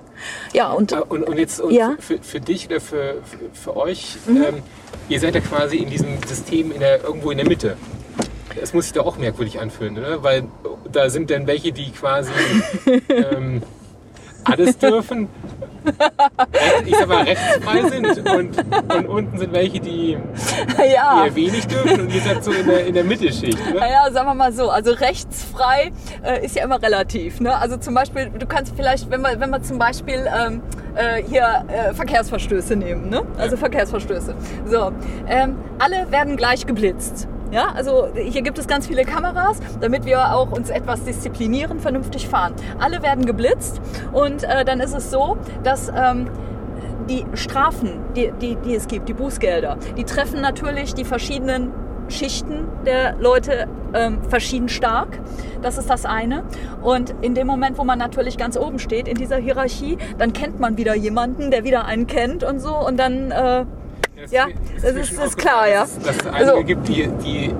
ja 0.53 0.71
und, 0.71 0.91
äh, 0.91 0.97
und, 0.97 1.23
und 1.23 1.37
jetzt 1.37 1.59
und 1.59 1.71
ja? 1.71 1.95
Für, 1.99 2.17
für 2.19 2.39
dich 2.39 2.67
oder 2.67 2.79
für, 2.79 3.21
für, 3.23 3.37
für 3.53 3.77
euch, 3.77 4.17
mhm. 4.25 4.43
ähm, 4.43 4.63
ihr 5.09 5.19
seid 5.19 5.35
ja 5.35 5.41
quasi 5.41 5.77
in 5.77 5.89
diesem 5.89 6.21
System 6.25 6.71
in 6.71 6.79
der, 6.79 7.03
irgendwo 7.03 7.31
in 7.31 7.37
der 7.37 7.47
Mitte. 7.47 7.77
Es 8.61 8.73
muss 8.73 8.85
sich 8.85 8.93
da 8.93 9.01
auch 9.01 9.17
merkwürdig 9.17 9.59
anfühlen, 9.59 9.97
oder? 9.97 10.23
Weil 10.23 10.43
da 10.91 11.09
sind 11.09 11.31
dann 11.31 11.47
welche, 11.47 11.71
die 11.71 11.91
quasi 11.91 12.31
ähm, 13.09 13.63
alles 14.43 14.77
dürfen. 14.77 15.29
ich 16.85 16.95
sag 16.95 17.07
mal, 17.07 17.23
rechtsfrei 17.23 17.89
sind 17.89 18.29
und, 18.29 18.93
und 18.93 19.07
unten 19.07 19.37
sind 19.37 19.53
welche, 19.53 19.79
die 19.79 20.17
ja. 20.77 21.25
eher 21.25 21.35
wenig 21.35 21.67
dürfen 21.67 22.01
und 22.01 22.13
ihr 22.13 22.21
seid 22.21 22.43
so 22.43 22.51
in 22.51 22.67
der, 22.67 22.87
in 22.87 22.93
der 22.93 23.03
Mittelschicht. 23.03 23.57
Ne? 23.73 23.79
Ja, 23.79 24.11
sagen 24.11 24.27
wir 24.27 24.33
mal 24.33 24.53
so, 24.53 24.69
also 24.69 24.91
rechtsfrei 24.91 25.91
äh, 26.23 26.45
ist 26.45 26.55
ja 26.55 26.63
immer 26.63 26.81
relativ. 26.81 27.39
Ne? 27.39 27.55
Also 27.55 27.77
zum 27.77 27.93
Beispiel, 27.93 28.29
du 28.29 28.45
kannst 28.45 28.73
vielleicht, 28.75 29.09
wenn 29.09 29.21
wir, 29.21 29.39
wenn 29.39 29.49
wir 29.49 29.61
zum 29.61 29.77
Beispiel 29.77 30.25
ähm, 30.25 30.61
äh, 30.95 31.21
hier 31.23 31.65
äh, 31.67 31.93
Verkehrsverstöße 31.93 32.75
nehmen, 32.75 33.09
ne? 33.09 33.23
also 33.37 33.55
ja. 33.55 33.59
Verkehrsverstöße. 33.59 34.35
So, 34.65 34.91
ähm, 35.27 35.57
alle 35.79 36.11
werden 36.11 36.37
gleich 36.37 36.65
geblitzt. 36.65 37.27
Ja, 37.53 37.67
also 37.75 38.07
hier 38.15 38.41
gibt 38.41 38.57
es 38.57 38.65
ganz 38.65 38.87
viele 38.87 39.05
Kameras, 39.05 39.59
damit 39.79 40.05
wir 40.05 40.33
auch 40.33 40.51
uns 40.51 40.71
etwas 40.71 41.03
disziplinieren, 41.03 41.79
vernünftig 41.79 42.27
fahren. 42.27 42.55
Alle 42.79 43.03
werden 43.03 43.27
geblitzt 43.27 43.79
und 44.11 44.43
äh, 44.43 44.65
dann 44.65 44.79
ist 44.79 44.95
es 44.95 45.11
so, 45.11 45.37
dass 45.63 45.89
ähm, 45.95 46.31
die 47.07 47.23
Strafen, 47.35 47.99
die, 48.15 48.33
die, 48.41 48.55
die 48.55 48.73
es 48.73 48.87
gibt, 48.87 49.07
die 49.07 49.13
Bußgelder, 49.13 49.77
die 49.95 50.03
treffen 50.03 50.41
natürlich 50.41 50.95
die 50.95 51.05
verschiedenen 51.05 51.71
Schichten 52.07 52.67
der 52.87 53.17
Leute 53.19 53.67
ähm, 53.93 54.23
verschieden 54.27 54.67
stark. 54.67 55.19
Das 55.61 55.77
ist 55.77 55.91
das 55.91 56.05
eine. 56.05 56.43
Und 56.81 57.13
in 57.21 57.35
dem 57.35 57.45
Moment, 57.45 57.77
wo 57.77 57.83
man 57.83 57.99
natürlich 57.99 58.37
ganz 58.37 58.57
oben 58.57 58.79
steht 58.79 59.07
in 59.07 59.15
dieser 59.15 59.37
Hierarchie, 59.37 59.99
dann 60.17 60.33
kennt 60.33 60.59
man 60.59 60.75
wieder 60.77 60.95
jemanden, 60.95 61.51
der 61.51 61.63
wieder 61.63 61.85
einen 61.85 62.07
kennt 62.07 62.43
und 62.43 62.59
so. 62.59 62.75
Und 62.75 62.97
dann 62.97 63.29
äh, 63.29 63.65
ja, 64.31 64.47
das 64.81 64.95
ist, 64.95 65.11
ist, 65.11 65.37
klar, 65.37 65.67
ja. 65.67 65.81
Dass, 65.81 65.99
dass 65.99 66.15
es 66.17 66.27
einige 66.27 66.51
also, 66.51 66.63
gibt, 66.63 66.87
die, 66.87 67.07
die 67.23 67.55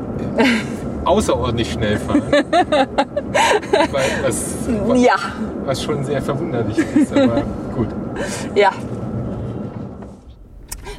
außerordentlich 1.05 1.71
schnell 1.71 1.97
fahren. 1.97 2.21
was, 3.91 4.23
was, 4.23 5.01
ja. 5.01 5.15
was 5.65 5.83
schon 5.83 6.03
sehr 6.03 6.21
verwunderlich 6.21 6.77
ist, 6.77 7.11
aber 7.11 7.43
gut. 7.75 7.89
Ja. 8.55 8.71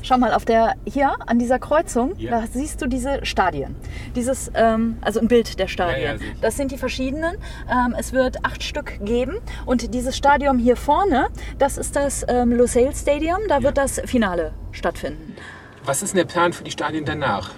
Schau 0.05 0.19
mal, 0.19 0.35
auf 0.35 0.45
der, 0.45 0.75
hier 0.85 1.15
an 1.27 1.39
dieser 1.39 1.59
Kreuzung, 1.59 2.13
ja. 2.19 2.31
da 2.31 2.47
siehst 2.47 2.83
du 2.83 2.87
diese 2.87 3.25
Stadien. 3.25 3.75
Dieses, 4.15 4.53
ähm, 4.55 4.99
also 5.01 5.19
ein 5.19 5.29
Bild 5.29 5.59
der 5.59 5.67
Stadien. 5.67 6.19
Ja, 6.21 6.27
ja, 6.27 6.35
das 6.43 6.59
sind 6.59 6.73
die 6.73 6.77
verschiedenen. 6.77 7.39
Ähm, 7.71 7.95
es 7.99 8.13
wird 8.13 8.45
acht 8.45 8.63
Stück 8.63 9.03
geben. 9.03 9.39
Und 9.65 9.95
dieses 9.95 10.15
Stadion 10.15 10.59
hier 10.59 10.77
vorne, 10.77 11.29
das 11.59 11.79
ist 11.79 11.97
das 11.97 12.23
ähm, 12.29 12.53
Lusail 12.53 12.95
Stadium. 12.95 13.39
Da 13.49 13.63
wird 13.63 13.79
das 13.79 13.99
Finale 14.05 14.53
stattfinden. 14.73 15.37
Was 15.85 16.03
ist 16.03 16.15
denn 16.15 16.19
der 16.19 16.33
Plan 16.33 16.53
für 16.53 16.65
die 16.65 16.71
Stadien 16.71 17.05
danach? 17.05 17.51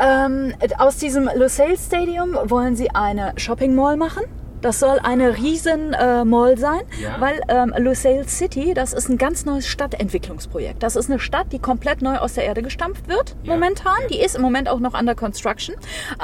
Ähm, 0.00 0.54
aus 0.78 0.98
diesem 0.98 1.28
Lusail 1.34 1.76
Stadium 1.76 2.36
wollen 2.44 2.76
sie 2.76 2.90
eine 2.90 3.34
Shopping 3.36 3.74
Mall 3.74 3.96
machen. 3.96 4.24
Das 4.62 4.78
soll 4.78 5.00
eine 5.02 5.36
riesen 5.36 5.92
äh, 5.92 6.24
Mall 6.24 6.56
sein, 6.56 6.80
Ja. 7.00 7.20
weil 7.20 7.40
ähm, 7.48 7.74
Lusail 7.78 8.28
City, 8.28 8.74
das 8.74 8.92
ist 8.92 9.08
ein 9.08 9.18
ganz 9.18 9.44
neues 9.44 9.66
Stadtentwicklungsprojekt. 9.66 10.82
Das 10.84 10.94
ist 10.94 11.10
eine 11.10 11.18
Stadt, 11.18 11.48
die 11.52 11.58
komplett 11.58 12.00
neu 12.00 12.16
aus 12.16 12.34
der 12.34 12.44
Erde 12.44 12.62
gestampft 12.62 13.08
wird 13.08 13.34
Ja. 13.42 13.54
momentan. 13.54 13.96
Die 14.08 14.20
ist 14.20 14.36
im 14.36 14.42
Moment 14.42 14.68
auch 14.68 14.78
noch 14.78 14.98
under 14.98 15.16
construction. 15.16 15.74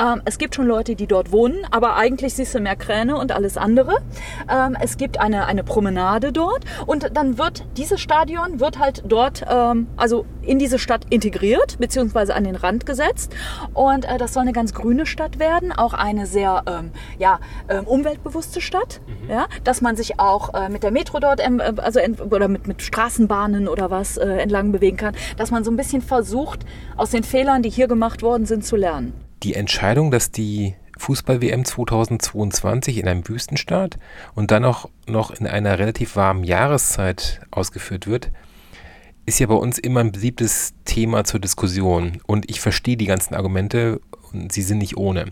Ähm, 0.01 0.23
es 0.25 0.39
gibt 0.39 0.55
schon 0.55 0.67
Leute, 0.69 0.95
die 0.95 1.09
dort 1.09 1.33
wohnen, 1.33 1.59
aber 1.73 1.97
eigentlich 1.97 2.35
siehst 2.35 2.55
du 2.55 2.61
mehr 2.61 2.77
Kräne 2.77 3.17
und 3.17 3.33
alles 3.33 3.57
andere. 3.57 3.97
Ähm, 4.49 4.77
es 4.81 4.97
gibt 4.97 5.19
eine, 5.19 5.47
eine 5.47 5.65
Promenade 5.65 6.31
dort 6.33 6.65
und 6.87 7.11
dann 7.17 7.39
wird 7.39 7.67
dieses 7.77 8.01
Stadion 8.01 8.61
wird 8.61 8.79
halt 8.79 9.03
dort, 9.07 9.45
ähm, 9.51 9.89
also 9.97 10.27
in 10.43 10.61
diese 10.61 10.79
Stadt 10.79 11.07
integriert, 11.11 11.77
beziehungsweise 11.81 12.37
an 12.37 12.45
den 12.45 12.55
Rand 12.55 12.87
gesetzt. 12.87 13.35
Und 13.75 14.05
äh, 14.05 14.17
das 14.17 14.33
soll 14.33 14.43
eine 14.43 14.53
ganz 14.53 14.73
grüne 14.75 15.07
Stadt 15.07 15.41
werden, 15.41 15.73
auch 15.73 15.93
eine 15.93 16.27
sehr 16.27 16.63
ähm, 16.69 16.93
ja, 17.19 17.41
ähm, 17.69 17.85
umweltbewusste 17.85 18.28
Stadt. 18.61 19.01
Ja, 19.29 19.47
dass 19.65 19.81
man 19.81 19.97
sich 19.97 20.19
auch 20.19 20.55
äh, 20.55 20.69
mit 20.69 20.83
der 20.83 20.91
Metro 20.91 21.21
dort, 21.21 21.45
ähm, 21.45 21.61
äh, 21.61 21.73
also 21.77 22.01
oder 22.31 22.49
mit, 22.49 22.67
mit 22.67 22.83
Straßenbahnen 22.83 23.69
oder 23.69 23.91
was 23.91 24.17
äh, 24.17 24.27
entlang 24.27 24.73
bewegen 24.73 24.97
kann, 24.97 25.15
dass 25.37 25.51
man 25.51 25.65
so 25.65 25.71
ein 25.71 25.77
bisschen 25.77 26.03
versucht, 26.03 26.65
aus 26.97 27.11
den 27.11 27.25
Fehlern, 27.25 27.63
die 27.63 27.71
hier 27.71 27.89
gemacht 27.89 28.23
worden 28.23 28.47
sind, 28.47 28.65
zu 28.65 28.77
lernen. 28.77 29.13
Die 29.43 29.55
Entscheidung, 29.55 30.11
dass 30.11 30.31
die 30.31 30.75
Fußball-WM 30.99 31.65
2022 31.65 32.99
in 32.99 33.09
einem 33.09 33.27
Wüstenstaat 33.29 33.99
und 34.35 34.51
dann 34.51 34.65
auch 34.65 34.89
noch 35.07 35.31
in 35.31 35.47
einer 35.47 35.79
relativ 35.79 36.17
warmen 36.17 36.45
Jahreszeit 36.45 37.41
ausgeführt 37.51 38.07
wird, 38.07 38.31
ist 39.27 39.39
ja 39.39 39.47
bei 39.47 39.55
uns 39.55 39.79
immer 39.79 40.01
ein 40.01 40.13
beliebtes 40.13 40.73
Thema 40.85 41.25
zur 41.25 41.39
Diskussion. 41.39 42.21
Und 42.27 42.51
ich 42.51 42.61
verstehe 42.61 42.97
die 42.97 43.07
ganzen 43.07 43.35
Argumente 43.35 44.01
und 44.33 44.53
sie 44.53 44.63
sind 44.63 44.79
nicht 44.79 44.97
ohne. 44.97 45.27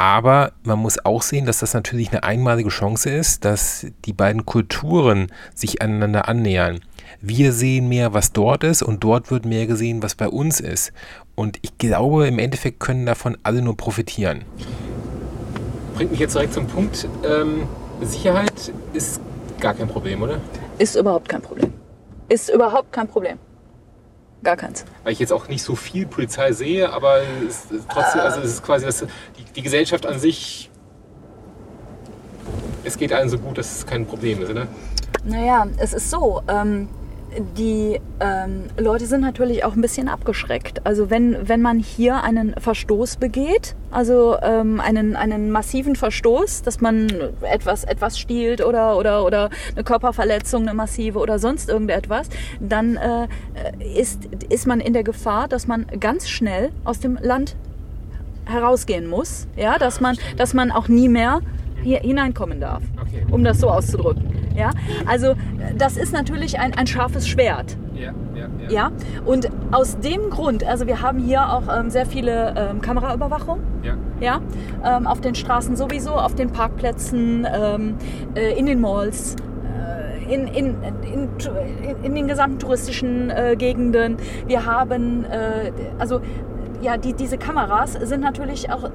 Aber 0.00 0.52
man 0.64 0.78
muss 0.78 1.04
auch 1.04 1.20
sehen, 1.20 1.44
dass 1.44 1.58
das 1.58 1.74
natürlich 1.74 2.10
eine 2.10 2.22
einmalige 2.22 2.70
Chance 2.70 3.10
ist, 3.10 3.44
dass 3.44 3.86
die 4.06 4.14
beiden 4.14 4.46
Kulturen 4.46 5.30
sich 5.54 5.82
aneinander 5.82 6.26
annähern. 6.26 6.80
Wir 7.20 7.52
sehen 7.52 7.86
mehr, 7.90 8.14
was 8.14 8.32
dort 8.32 8.64
ist 8.64 8.82
und 8.82 9.04
dort 9.04 9.30
wird 9.30 9.44
mehr 9.44 9.66
gesehen, 9.66 10.02
was 10.02 10.14
bei 10.14 10.26
uns 10.26 10.58
ist. 10.58 10.94
Und 11.34 11.58
ich 11.60 11.76
glaube, 11.76 12.26
im 12.26 12.38
Endeffekt 12.38 12.80
können 12.80 13.04
davon 13.04 13.36
alle 13.42 13.60
nur 13.60 13.76
profitieren. 13.76 14.46
Bringt 15.96 16.12
mich 16.12 16.20
jetzt 16.20 16.34
direkt 16.34 16.54
zum 16.54 16.66
Punkt. 16.66 17.06
Ähm, 17.22 17.68
Sicherheit 18.00 18.72
ist 18.94 19.20
gar 19.60 19.74
kein 19.74 19.88
Problem, 19.88 20.22
oder? 20.22 20.40
Ist 20.78 20.96
überhaupt 20.96 21.28
kein 21.28 21.42
Problem. 21.42 21.74
Ist 22.30 22.48
überhaupt 22.48 22.90
kein 22.90 23.06
Problem. 23.06 23.36
Gar 24.42 24.56
keins. 24.56 24.84
Weil 25.04 25.12
ich 25.12 25.18
jetzt 25.18 25.32
auch 25.32 25.48
nicht 25.48 25.62
so 25.62 25.74
viel 25.74 26.06
Polizei 26.06 26.52
sehe, 26.52 26.90
aber 26.90 27.20
es 27.46 27.70
ist 27.70 27.86
trotzdem, 27.92 28.22
also 28.22 28.40
es 28.40 28.54
ist 28.54 28.62
quasi 28.62 28.86
das, 28.86 29.00
die, 29.00 29.44
die 29.54 29.62
Gesellschaft 29.62 30.06
an 30.06 30.18
sich, 30.18 30.70
es 32.84 32.96
geht 32.96 33.12
allen 33.12 33.28
so 33.28 33.38
gut, 33.38 33.58
dass 33.58 33.78
es 33.78 33.86
kein 33.86 34.06
Problem 34.06 34.42
ist, 34.42 34.50
oder? 34.50 34.66
Naja, 35.24 35.66
es 35.76 35.92
ist 35.92 36.10
so. 36.10 36.42
Ähm, 36.48 36.88
die 37.56 38.00
ähm, 38.20 38.64
Leute 38.78 39.06
sind 39.06 39.20
natürlich 39.20 39.64
auch 39.64 39.74
ein 39.74 39.80
bisschen 39.80 40.08
abgeschreckt. 40.08 40.84
Also 40.84 41.10
wenn, 41.10 41.48
wenn 41.48 41.62
man 41.62 41.78
hier 41.78 42.22
einen 42.22 42.54
Verstoß 42.54 43.16
begeht, 43.16 43.76
also 43.90 44.36
ähm, 44.42 44.80
einen, 44.80 45.16
einen 45.16 45.50
massiven 45.50 45.96
Verstoß, 45.96 46.62
dass 46.62 46.80
man 46.80 47.08
etwas, 47.42 47.84
etwas 47.84 48.18
stiehlt 48.18 48.64
oder, 48.64 48.96
oder, 48.96 49.24
oder 49.24 49.50
eine 49.74 49.84
Körperverletzung, 49.84 50.62
eine 50.62 50.74
massive 50.74 51.18
oder 51.18 51.38
sonst 51.38 51.68
irgendetwas, 51.68 52.28
dann 52.60 52.96
äh, 52.96 53.28
ist, 53.94 54.24
ist 54.48 54.66
man 54.66 54.80
in 54.80 54.92
der 54.92 55.04
Gefahr, 55.04 55.48
dass 55.48 55.66
man 55.66 55.86
ganz 55.98 56.28
schnell 56.28 56.70
aus 56.84 57.00
dem 57.00 57.16
Land 57.20 57.56
herausgehen 58.46 59.08
muss. 59.08 59.46
Ja, 59.56 59.78
dass 59.78 60.00
man, 60.00 60.16
dass 60.36 60.54
man 60.54 60.70
auch 60.70 60.88
nie 60.88 61.08
mehr 61.08 61.40
hier 61.82 61.98
hineinkommen 62.00 62.60
darf, 62.60 62.82
Okay. 63.00 63.24
um 63.30 63.44
das 63.44 63.60
so 63.60 63.68
auszudrücken. 63.70 64.24
Ja, 64.56 64.70
also 65.06 65.34
das 65.78 65.96
ist 65.96 66.12
natürlich 66.12 66.58
ein, 66.58 66.74
ein 66.76 66.86
scharfes 66.86 67.26
Schwert. 67.28 67.76
Ja, 67.94 68.12
ja, 68.34 68.48
Ja, 68.68 68.90
und 69.26 69.48
aus 69.72 69.98
dem 70.00 70.30
Grund, 70.30 70.64
also 70.64 70.86
wir 70.86 71.00
haben 71.02 71.18
hier 71.18 71.52
auch 71.52 71.62
ähm, 71.74 71.90
sehr 71.90 72.06
viele 72.06 72.54
ähm, 72.56 72.80
Kameraüberwachung. 72.80 73.60
ja. 73.82 73.94
Ja, 74.20 74.40
ähm, 74.84 75.06
auf 75.06 75.22
den 75.22 75.34
Straßen 75.34 75.76
sowieso, 75.76 76.10
auf 76.12 76.34
den 76.34 76.50
Parkplätzen, 76.50 77.46
ähm, 77.50 77.94
äh, 78.34 78.52
in 78.58 78.66
den 78.66 78.78
Malls, 78.78 79.34
äh, 79.64 80.24
in, 80.34 80.46
in, 80.46 80.76
in, 80.82 81.28
in, 81.40 82.04
in 82.04 82.14
den 82.14 82.28
gesamten 82.28 82.58
touristischen 82.58 83.30
äh, 83.30 83.56
Gegenden. 83.56 84.18
Wir 84.46 84.66
haben, 84.66 85.24
äh, 85.24 85.72
also 85.98 86.20
ja, 86.82 86.98
die, 86.98 87.14
diese 87.14 87.38
Kameras 87.38 87.94
sind 87.94 88.20
natürlich 88.20 88.70
auch, 88.70 88.90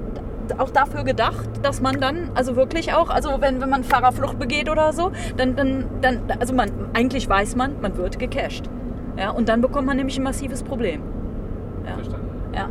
auch 0.58 0.70
dafür 0.70 1.04
gedacht, 1.04 1.48
dass 1.62 1.80
man 1.80 2.00
dann, 2.00 2.30
also 2.34 2.56
wirklich 2.56 2.92
auch, 2.92 3.10
also 3.10 3.40
wenn, 3.40 3.60
wenn 3.60 3.70
man 3.70 3.84
Fahrerflucht 3.84 4.38
begeht 4.38 4.68
oder 4.70 4.92
so, 4.92 5.12
dann, 5.36 5.56
dann, 5.56 5.84
dann 6.00 6.20
also 6.38 6.54
man, 6.54 6.70
eigentlich 6.94 7.28
weiß 7.28 7.56
man, 7.56 7.80
man 7.80 7.96
wird 7.96 8.18
gecasht. 8.18 8.68
Ja, 9.18 9.30
und 9.30 9.48
dann 9.48 9.60
bekommt 9.60 9.86
man 9.86 9.96
nämlich 9.96 10.18
ein 10.18 10.22
massives 10.22 10.62
Problem. 10.62 11.02
Ja. 11.86 11.94
Verstanden. 11.94 12.28
Ja. 12.54 12.68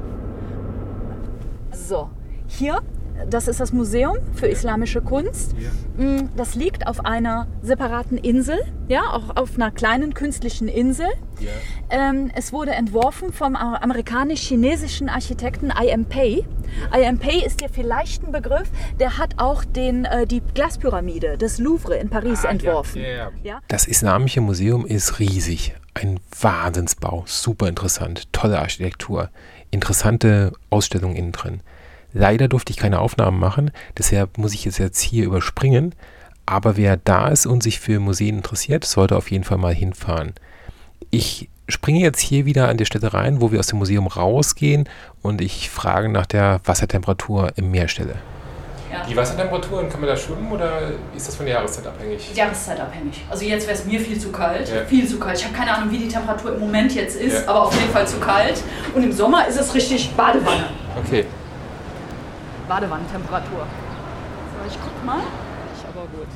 So, 1.72 2.10
hier, 2.48 2.80
das 3.30 3.48
ist 3.48 3.60
das 3.60 3.72
Museum 3.74 4.18
für 4.34 4.48
islamische 4.48 5.02
Kunst. 5.02 5.56
Mm, 5.98 6.28
Das 6.36 6.56
liegt 6.56 6.86
auf 6.88 7.06
einer 7.06 7.48
separaten 7.62 8.18
Insel, 8.18 8.60
ja, 8.88 9.02
auch 9.12 9.36
auf 9.36 9.56
einer 9.56 9.72
kleinen 9.72 10.14
künstlichen 10.14 10.68
Insel. 10.68 11.08
Ja. 11.40 11.50
Ähm, 11.90 12.32
es 12.36 12.52
wurde 12.54 12.72
entworfen 12.72 13.34
vom 13.34 13.56
amerikanisch-chinesischen 13.56 15.10
Architekten 15.10 15.72
I.M. 15.72 16.06
Pei. 16.06 16.46
I.M. 16.96 17.20
Pei 17.20 17.40
ist 17.46 17.62
dir 17.62 17.70
vielleicht 17.70 18.24
ein 18.24 18.32
Begriff, 18.32 18.70
der 19.00 19.18
hat 19.18 19.36
auch 19.38 19.64
den, 19.64 20.06
äh, 20.06 20.26
die 20.28 20.42
Glaspyramide 20.54 21.38
des 21.38 21.60
Louvre 21.60 21.96
in 21.98 22.10
Paris 22.10 22.46
Ah, 22.46 22.50
entworfen. 22.50 23.02
Ja, 23.02 23.08
ja. 23.10 23.32
Ja? 23.44 23.60
Das 23.68 23.86
Islamische 23.88 24.42
Museum 24.42 24.86
ist 24.86 25.20
riesig. 25.20 25.76
Ein 25.94 26.20
Wahnsinnsbau. 26.42 27.24
Super 27.26 27.68
interessant. 27.70 28.32
Tolle 28.34 28.60
Architektur. 28.60 29.30
Interessante 29.72 30.52
Ausstellungen 30.70 31.16
innen 31.16 31.32
drin. 31.32 31.62
Leider 32.18 32.48
durfte 32.48 32.72
ich 32.72 32.78
keine 32.78 33.00
Aufnahmen 33.00 33.38
machen, 33.42 33.72
deshalb 33.98 34.38
muss 34.38 34.54
ich 34.54 34.66
es 34.66 34.78
jetzt 34.78 35.02
hier 35.02 35.26
überspringen. 35.26 35.94
Aber 36.46 36.78
wer 36.78 36.96
da 36.96 37.28
ist 37.28 37.46
und 37.46 37.62
sich 37.62 37.82
für 37.82 38.00
Museen 38.00 38.38
interessiert, 38.38 38.86
sollte 38.86 39.18
auf 39.18 39.30
jeden 39.32 39.44
Fall 39.44 39.58
mal 39.58 39.74
hinfahren. 39.74 40.34
Ich 41.10 41.50
springe 41.68 42.00
jetzt 42.00 42.22
hier 42.22 42.46
wieder 42.46 42.70
an 42.70 42.78
der 42.78 42.86
Stelle 42.86 43.14
rein, 43.14 43.42
wo 43.42 43.52
wir 43.52 43.60
aus 43.60 43.68
dem 43.68 43.80
Museum 43.80 44.08
rausgehen 44.08 44.88
und 45.22 45.42
ich 45.42 45.70
frage 45.70 46.08
nach 46.08 46.26
der 46.26 46.62
Wassertemperatur 46.64 47.52
im 47.58 47.70
Meerstelle. 47.72 48.16
Ja. 48.94 49.04
Die 49.10 49.16
Wassertemperaturen, 49.18 49.90
kann 49.90 50.00
man 50.00 50.08
da 50.08 50.16
schwimmen 50.16 50.50
oder 50.54 50.92
ist 51.18 51.28
das 51.28 51.36
von 51.36 51.46
der 51.46 51.56
Jahreszeit 51.56 51.86
abhängig? 51.86 52.34
Jahreszeitabhängig. 52.34 53.26
Also 53.30 53.44
jetzt 53.44 53.68
wäre 53.68 53.78
es 53.78 53.84
mir 53.84 54.00
viel 54.00 54.18
zu 54.18 54.32
kalt. 54.32 54.70
Ja. 54.70 54.86
Viel 54.86 55.06
zu 55.06 55.20
kalt. 55.20 55.38
Ich 55.38 55.44
habe 55.44 55.54
keine 55.54 55.76
Ahnung, 55.76 55.92
wie 55.92 55.98
die 55.98 56.08
Temperatur 56.08 56.54
im 56.54 56.62
Moment 56.62 56.96
jetzt 56.96 57.20
ist, 57.20 57.44
Ja. 57.44 57.50
aber 57.50 57.64
auf 57.64 57.74
jeden 57.78 57.92
Fall 57.92 58.08
zu 58.08 58.20
kalt. 58.20 58.64
Und 58.94 59.04
im 59.04 59.12
Sommer 59.12 59.48
ist 59.50 59.60
es 59.60 59.74
richtig 59.74 60.12
Badewanne. 60.16 60.68
Okay. 61.04 61.26
Badewannentemperatur. 62.68 63.60
So, 63.60 64.68
ich 64.68 64.78
guck 64.84 65.06
mal. 65.06 65.20
Ich 65.78 65.86
aber 65.88 66.08
gut. 66.08 66.28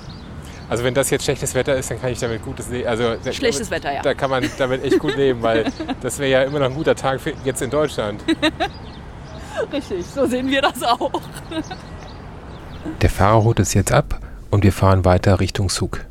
Also 0.69 0.83
wenn 0.83 0.93
das 0.93 1.09
jetzt 1.09 1.23
schlechtes 1.23 1.55
Wetter 1.55 1.75
ist, 1.75 1.89
dann 1.89 1.99
kann 1.99 2.11
ich 2.11 2.19
damit 2.19 2.43
gutes 2.45 2.69
leben. 2.69 2.87
Also 2.87 3.15
da- 3.23 3.33
Schlechtes 3.33 3.69
damit, 3.69 3.83
Wetter, 3.83 3.95
ja. 3.95 4.01
Da 4.03 4.13
kann 4.13 4.29
man 4.29 4.47
damit 4.59 4.83
echt 4.83 4.99
gut 4.99 5.15
leben, 5.15 5.41
weil 5.41 5.65
das 6.01 6.19
wäre 6.19 6.29
ja 6.29 6.43
immer 6.43 6.59
noch 6.59 6.67
ein 6.67 6.75
guter 6.75 6.95
Tag 6.95 7.19
für 7.19 7.33
jetzt 7.43 7.61
in 7.61 7.69
Deutschland. 7.71 8.23
Richtig, 9.73 10.05
so 10.05 10.25
sehen 10.25 10.47
wir 10.47 10.61
das 10.61 10.81
auch. 10.83 11.11
Der 13.01 13.09
Fahrer 13.09 13.43
holt 13.43 13.59
es 13.59 13.73
jetzt 13.73 13.91
ab 13.91 14.19
und 14.51 14.63
wir 14.63 14.71
fahren 14.71 15.05
weiter 15.05 15.39
Richtung 15.39 15.69
Zug. 15.69 16.05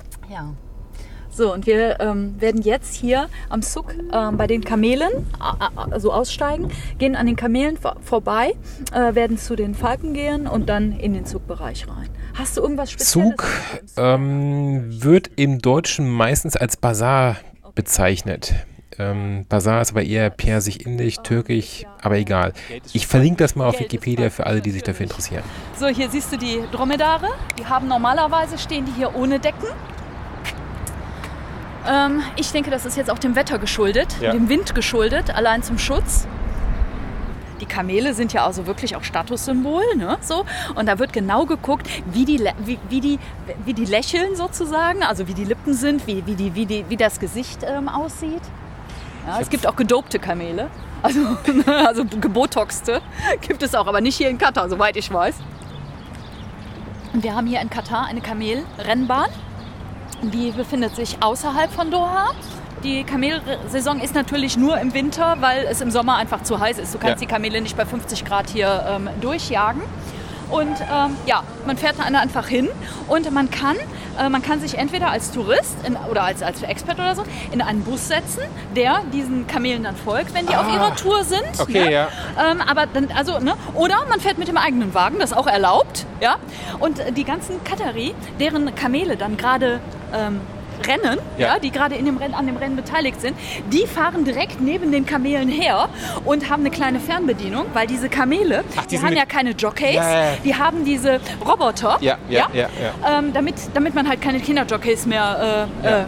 So, 1.38 1.54
und 1.54 1.66
wir 1.66 2.00
ähm, 2.00 2.35
werden 2.40 2.62
jetzt 2.62 2.97
hier 2.97 3.28
am 3.49 3.62
Zug 3.62 3.95
ähm, 4.12 4.37
bei 4.37 4.49
den 4.49 4.64
Kamelen 4.64 5.09
äh, 5.12 5.95
äh, 5.95 6.00
so 6.00 6.12
aussteigen, 6.12 6.68
gehen 6.99 7.14
an 7.14 7.26
den 7.26 7.37
Kamelen 7.37 7.76
vor 7.76 7.95
vorbei, 8.02 8.54
äh, 8.92 9.14
werden 9.14 9.38
zu 9.38 9.54
den 9.54 9.76
Falken 9.76 10.14
gehen 10.14 10.49
und 10.49 10.68
dann 10.68 10.90
in 10.90 11.14
den 11.14 11.26
Zugbereich 11.26 11.87
rein. 11.87 12.09
Hast 12.35 12.57
du 12.57 12.61
irgendwas 12.61 12.90
Spezielles? 12.90 13.37
Zug 13.37 13.45
ähm, 13.97 15.00
wird 15.00 15.30
im 15.37 15.61
Deutschen 15.61 16.09
meistens 16.11 16.57
als 16.57 16.76
Bazar 16.76 17.37
bezeichnet. 17.76 18.54
Ähm, 18.99 19.47
Bazar 19.49 19.80
ist 19.80 19.92
aber 19.92 20.02
eher 20.02 20.30
persisch-indisch, 20.30 21.18
türkisch, 21.23 21.85
aber 22.02 22.16
egal. 22.16 22.52
Ich 22.92 23.07
verlinke 23.07 23.45
das 23.45 23.54
mal 23.54 23.68
auf 23.68 23.78
Wikipedia 23.78 24.30
für 24.30 24.45
alle, 24.45 24.61
die 24.61 24.73
sich 24.73 24.83
dafür 24.83 25.04
interessieren. 25.04 25.45
So, 25.78 25.87
hier 25.87 26.11
siehst 26.11 26.33
du 26.33 26.37
die 26.37 26.64
Dromedare. 26.73 27.28
Die 27.57 27.64
haben 27.64 27.87
normalerweise 27.87 28.59
stehen 28.59 28.87
die 28.87 28.92
hier 28.92 29.14
ohne 29.14 29.38
Decken. 29.38 29.68
Ähm, 31.88 32.23
ich 32.37 32.52
denke, 32.52 32.71
das 32.71 32.85
ist 32.85 32.97
jetzt 32.97 33.11
auch 33.11 33.18
dem 33.18 33.35
Wetter 33.35 33.59
geschuldet, 33.59 34.14
Ja. 34.21 34.33
dem 34.33 34.49
Wind 34.49 34.75
geschuldet, 34.75 35.35
allein 35.35 35.62
zum 35.62 35.78
Schutz. 35.78 36.26
Die 37.61 37.66
Kamele 37.66 38.14
sind 38.14 38.33
ja 38.33 38.45
also 38.47 38.66
wirklich 38.66 38.95
auch 38.95 39.02
Statussymbol, 39.02 39.83
ne? 39.97 40.16
So. 40.21 40.45
Und 40.76 40.87
da 40.87 40.99
wird 41.00 41.12
genau 41.12 41.45
geguckt, 41.45 41.88
wie 42.12 42.25
die, 42.25 42.38
wie, 42.64 42.78
wie 42.88 43.00
die, 43.00 43.18
wie 43.64 43.75
die 43.75 43.85
lächeln 43.85 44.37
sozusagen, 44.37 45.02
also 45.02 45.26
wie 45.26 45.35
die 45.35 45.45
Lippen 45.45 45.75
sind, 45.75 46.07
wie, 46.07 46.25
wie, 46.26 46.37
die, 46.37 46.54
wie, 46.54 46.66
die, 46.66 46.85
wie 46.88 46.97
das 46.97 47.18
Gesicht 47.18 47.61
ähm, 47.64 47.88
aussieht. 47.88 48.42
Ja, 49.26 49.40
es 49.40 49.50
gibt 49.50 49.66
auch 49.66 49.75
gedopte 49.75 50.18
Kamele, 50.21 50.68
also, 51.02 51.21
also 51.66 52.04
gebotoxte 52.04 53.00
gibt 53.47 53.62
es 53.62 53.75
auch, 53.75 53.87
aber 53.87 54.00
nicht 54.00 54.16
hier 54.16 54.30
in 54.30 54.38
Katar, 54.38 54.68
soweit 54.68 54.97
ich 54.97 55.12
weiß. 55.12 55.35
Und 57.12 57.23
wir 57.25 57.35
haben 57.35 57.47
hier 57.47 57.61
in 57.61 57.71
Katar 57.71 58.07
eine 58.07 58.21
Kamelrennbahn. 58.21 59.28
Die 60.23 60.51
befindet 60.51 60.97
sich 60.97 61.23
außerhalb 61.23 61.71
von 61.73 61.91
Doha. 61.91 62.33
Die 62.85 63.03
Kamelsaison 63.05 64.01
ist 64.01 64.15
natürlich 64.15 64.57
nur 64.57 64.79
im 64.79 64.95
Winter, 64.95 65.37
weil 65.41 65.67
es 65.69 65.81
im 65.81 65.91
Sommer 65.91 66.17
einfach 66.17 66.43
zu 66.43 66.61
heiß 66.61 66.79
ist. 66.79 66.95
Du 66.95 66.99
kannst 66.99 67.21
Ja. 67.21 67.27
die 67.27 67.33
Kamele 67.33 67.61
nicht 67.61 67.77
bei 67.77 67.85
50 67.85 68.25
Grad 68.25 68.49
hier 68.51 68.85
ähm, 68.89 69.09
durchjagen. 69.21 69.83
Und 70.51 70.77
ähm, 70.81 71.17
ja, 71.27 71.43
man 71.67 71.77
fährt 71.77 71.97
da 71.99 72.05
einfach 72.05 72.47
hin 72.49 72.69
und 73.07 73.31
man 73.33 73.51
kann, 73.51 73.77
äh, 74.19 74.31
man 74.31 74.41
kann 74.41 74.61
sich 74.61 74.79
entweder 74.79 75.11
als 75.11 75.31
Tourist 75.31 75.77
in, 75.87 75.95
oder 76.11 76.23
als, 76.23 76.43
als 76.43 76.63
Expert 76.63 76.99
oder 76.99 77.15
so 77.15 77.23
in 77.53 77.61
einen 77.61 77.83
Bus 77.83 78.09
setzen, 78.09 78.43
der 78.75 79.03
diesen 79.13 79.47
Kamelen 79.47 79.83
dann 79.83 79.95
folgt, 79.95 80.33
wenn 80.33 80.47
die 80.47 80.57
auf 80.57 80.73
ihrer 80.73 80.97
Tour 80.97 81.23
sind. 81.25 81.43
Okay, 81.59 81.85
ne? 81.85 81.93
ja. 81.93 82.09
Ähm, 82.51 82.63
aber 82.63 82.87
dann, 82.87 83.09
also, 83.15 83.39
ne? 83.41 83.55
Oder 83.75 83.97
man 84.09 84.21
fährt 84.21 84.39
mit 84.39 84.49
dem 84.49 84.57
eigenen 84.57 84.95
Wagen, 84.95 85.19
das 85.19 85.33
ist 85.33 85.37
auch 85.37 85.47
erlaubt, 85.47 86.07
ja. 86.23 86.37
Und 86.79 86.99
die 87.15 87.25
ganzen 87.25 87.63
Katari, 87.65 88.15
deren 88.41 88.75
Kamele 88.75 89.19
dann 89.19 89.37
gerade 89.37 89.81
ähm, 90.15 90.41
rennen, 90.87 91.19
Ja. 91.37 91.55
ja. 91.55 91.59
die 91.59 91.71
gerade 91.71 91.95
in 91.97 92.05
dem 92.05 92.19
Rennen, 92.19 92.35
an 92.35 92.47
dem 92.47 92.57
Rennen 92.57 92.77
beteiligt 92.77 93.21
sind, 93.21 93.37
die 93.73 93.87
fahren 93.87 94.25
direkt 94.25 94.61
neben 94.61 94.93
den 94.93 95.07
Kamelen 95.07 95.49
her 95.49 95.88
und 96.25 96.49
haben 96.50 96.62
eine 96.62 96.71
kleine 96.71 97.00
Fernbedienung, 97.00 97.67
weil 97.73 97.87
diese 97.87 98.09
Kamele, 98.09 98.65
Ach, 98.77 98.87
die 98.87 98.97
die, 98.97 99.03
haben 99.03 99.17
ja 99.17 99.25
keine 99.27 99.50
Jockeys, 99.50 99.95
Ja, 99.97 100.11
ja, 100.11 100.27
die 100.45 100.55
haben 100.55 100.85
diese 100.85 101.21
Roboter, 101.45 101.99
Ja, 102.00 102.17
ja, 102.29 102.49
ja, 102.53 102.69
Ähm, 103.09 103.33
damit, 103.33 103.57
damit 103.75 103.95
man 103.95 104.09
halt 104.09 104.21
keine 104.23 104.41
Kinderjockeys 104.41 105.07
mehr 105.07 105.69
äh, 105.83 105.87
äh, 105.87 106.00
äh, 106.03 106.05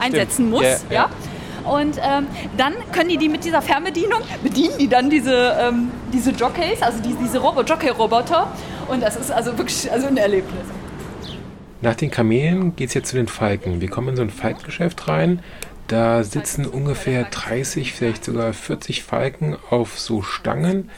einsetzen 0.00 0.50
muss, 0.50 0.62
Ja, 0.62 0.68
ja. 0.90 0.94
ja. 0.94 1.08
Und 1.64 1.96
ähm, 1.98 2.26
dann 2.56 2.74
können 2.92 3.08
die 3.08 3.18
die 3.18 3.28
mit 3.28 3.44
dieser 3.44 3.62
Fernbedienung, 3.62 4.20
bedienen 4.42 4.74
die 4.78 4.88
dann 4.88 5.08
diese, 5.10 5.56
ähm, 5.60 5.92
diese 6.12 6.32
Jockeys, 6.32 6.82
also 6.82 7.00
die, 7.00 7.14
diese 7.14 7.38
Robo 7.38 7.62
Jockey-Roboter. 7.62 8.48
Und 8.88 9.00
das 9.00 9.14
ist 9.14 9.30
also 9.30 9.56
wirklich 9.56 9.90
also 9.92 10.08
ein 10.08 10.16
Erlebnis. 10.16 10.64
Nach 11.82 11.96
den 11.96 12.12
Kamelen 12.12 12.76
geht 12.76 12.88
es 12.88 12.94
jetzt 12.94 13.08
zu 13.08 13.16
den 13.16 13.26
Falken. 13.26 13.80
Wir 13.80 13.90
kommen 13.90 14.10
in 14.10 14.16
so 14.16 14.22
ein 14.22 14.30
Falkgeschäft 14.30 15.08
rein. 15.08 15.40
Da 15.88 16.22
sitzen 16.22 16.64
ungefähr 16.64 17.24
30, 17.24 17.92
vielleicht 17.92 18.24
sogar 18.24 18.52
40 18.52 19.02
Falken 19.02 19.56
auf 19.68 19.98
so 19.98 20.22
Stangen 20.22 20.90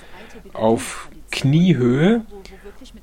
auf 0.52 1.08
Kniehöhe 1.32 2.26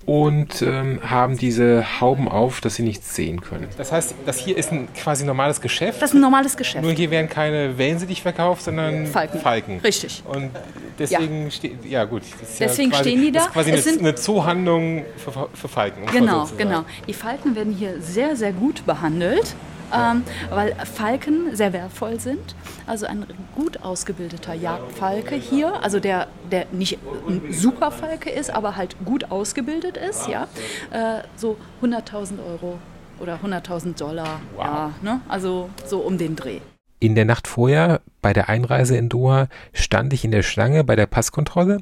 und 0.06 0.62
ähm, 0.62 1.00
haben 1.08 1.38
diese 1.38 2.00
Hauben 2.02 2.28
auf, 2.28 2.62
dass 2.62 2.76
sie 2.76 2.84
nichts 2.84 3.16
sehen 3.16 3.42
können. 3.42 3.68
Das 3.78 3.92
heißt, 3.92 4.16
das 4.26 4.38
hier 4.38 4.58
ist 4.58 4.72
ein 4.72 4.88
quasi 4.94 5.26
normales 5.26 5.62
Geschäft. 5.62 6.02
Das 6.02 6.12
ist 6.12 6.16
ein 6.16 6.22
normales 6.22 6.58
Geschäft. 6.58 6.84
Nur 6.84 6.94
hier 6.94 7.12
werden 7.12 7.30
keine 7.30 7.78
Wellensittich 7.78 8.22
verkauft, 8.22 8.64
sondern 8.64 9.08
Falken. 9.08 9.80
Richtig. 9.84 10.24
Und 10.28 10.52
deswegen 11.00 11.50
steht, 11.52 11.86
ja 11.86 12.04
gut. 12.06 12.24
das 12.40 12.50
ist 12.50 12.60
Deswegen 12.60 12.92
ja 12.92 12.98
quasi, 12.98 13.10
stehen 13.10 13.22
die 13.22 13.32
Das 13.32 13.44
da. 13.44 13.48
ist 13.50 13.54
quasi 13.54 13.70
Es 13.72 13.74
eine, 13.76 13.84
sind- 13.84 14.00
eine 14.00 14.16
Zoohandlung 14.16 15.06
für, 15.18 15.50
für 15.54 15.68
Falken. 15.68 16.04
um 16.04 16.10
Genau, 16.12 16.46
so 16.46 16.56
genau. 16.56 16.84
Die 17.08 17.14
Falken 17.14 17.56
werden 17.56 17.74
hier 17.74 18.02
sehr, 18.02 18.36
sehr 18.36 18.52
gut 18.54 18.86
behandelt, 18.86 19.56
ähm, 19.94 20.24
weil 20.50 20.76
Falken 20.86 21.56
sehr 21.56 21.74
wertvoll 21.74 22.20
sind. 22.20 22.56
Also 22.88 23.06
ein 23.06 23.26
gut 23.56 23.84
ausgebildeter 23.84 24.54
Jagdfalke 24.54 25.36
hier, 25.36 25.84
also 25.84 26.00
der, 26.00 26.28
der 26.52 26.68
nicht 26.72 27.00
ein 27.28 27.52
super 27.52 27.92
Falke 27.92 28.30
ist, 28.30 28.54
aber 28.54 28.76
halt 28.76 28.96
gut 29.06 29.32
ausgebildet 29.32 29.98
ist, 29.98 30.28
ja, 30.28 30.48
äh, 30.92 31.22
so 31.36 31.58
100.000 31.82 32.40
Euro 32.46 32.80
oder 33.20 33.40
100.000 33.44 33.98
Dollar, 33.98 34.42
ja, 34.58 34.92
ne? 35.02 35.22
also 35.28 35.70
so 35.86 36.00
um 36.00 36.18
den 36.18 36.36
Dreh. 36.36 36.60
In 37.04 37.16
der 37.16 37.26
Nacht 37.26 37.48
vorher, 37.48 38.02
bei 38.22 38.32
der 38.32 38.48
Einreise 38.48 38.96
in 38.96 39.10
Doha, 39.10 39.48
stand 39.74 40.14
ich 40.14 40.24
in 40.24 40.30
der 40.30 40.44
Schlange 40.44 40.84
bei 40.84 40.96
der 40.96 41.08
Passkontrolle 41.08 41.80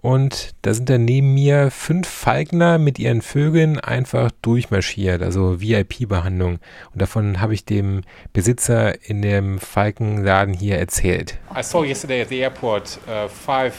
und 0.00 0.52
da 0.62 0.72
sind 0.72 0.88
dann 0.88 1.04
neben 1.04 1.34
mir 1.34 1.70
fünf 1.70 2.08
Falkner 2.08 2.78
mit 2.78 2.98
ihren 2.98 3.20
Vögeln 3.20 3.78
einfach 3.78 4.30
durchmarschiert, 4.40 5.22
also 5.22 5.60
VIP-Behandlung. 5.60 6.54
Und 6.90 7.02
davon 7.02 7.42
habe 7.42 7.52
ich 7.52 7.66
dem 7.66 8.00
Besitzer 8.32 8.94
in 9.06 9.20
dem 9.20 9.58
Falkenladen 9.58 10.54
hier 10.54 10.78
erzählt. 10.78 11.38
I 11.54 11.62
saw 11.62 11.84
yesterday 11.84 12.22
at 12.22 12.30
the 12.30 12.38
airport 12.38 12.98
uh, 13.06 13.28
five 13.28 13.74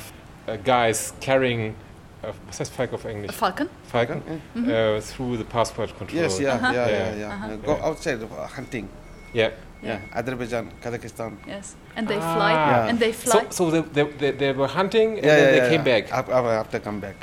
uh, 0.47 0.57
guys 0.63 1.15
carrying, 1.21 1.73
uh, 2.21 2.27
was 2.45 2.59
heißt 2.59 2.71
Falk 2.71 2.93
auf 2.93 3.05
Englisch? 3.05 3.35
Falken? 3.35 3.67
Falcon? 3.91 4.21
Uh, 4.55 5.01
through 5.01 5.37
the 5.37 5.43
passport 5.43 5.97
control. 5.97 6.21
Yes, 6.21 6.39
yeah, 6.39 6.59
yeah, 6.61 6.71
Yeah. 6.71 6.87
yeah, 6.87 7.17
yeah. 7.17 7.53
Uh, 7.55 7.57
Go 7.65 7.71
outside 7.83 8.19
uh, 8.21 8.47
hunting. 8.55 8.87
Yeah. 9.33 9.49
Yeah, 9.83 9.99
Azerbaijan, 10.13 10.69
Kazakhstan. 10.81 11.33
Yes. 11.47 11.75
And 11.95 12.07
they 12.07 12.17
Ah. 12.17 12.35
fly, 12.35 12.51
Yeah. 12.53 12.89
and 12.89 12.99
they 12.99 13.11
fly. 13.13 13.45
So, 13.49 13.69
so 13.69 13.71
they, 13.71 13.81
they, 13.93 14.11
they, 14.17 14.31
they 14.31 14.51
were 14.53 14.67
hunting 14.67 15.15
and 15.17 15.25
Yeah, 15.25 15.35
then 15.35 15.43
yeah, 15.43 15.51
they 15.51 15.57
yeah, 15.57 15.69
came 15.69 15.85
yeah. 15.85 16.01
back. 16.01 16.11
Af- 16.11 16.29
af- 16.29 16.45
After 16.65 16.79
come 16.79 16.99
back. 16.99 17.15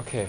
Okay. 0.00 0.28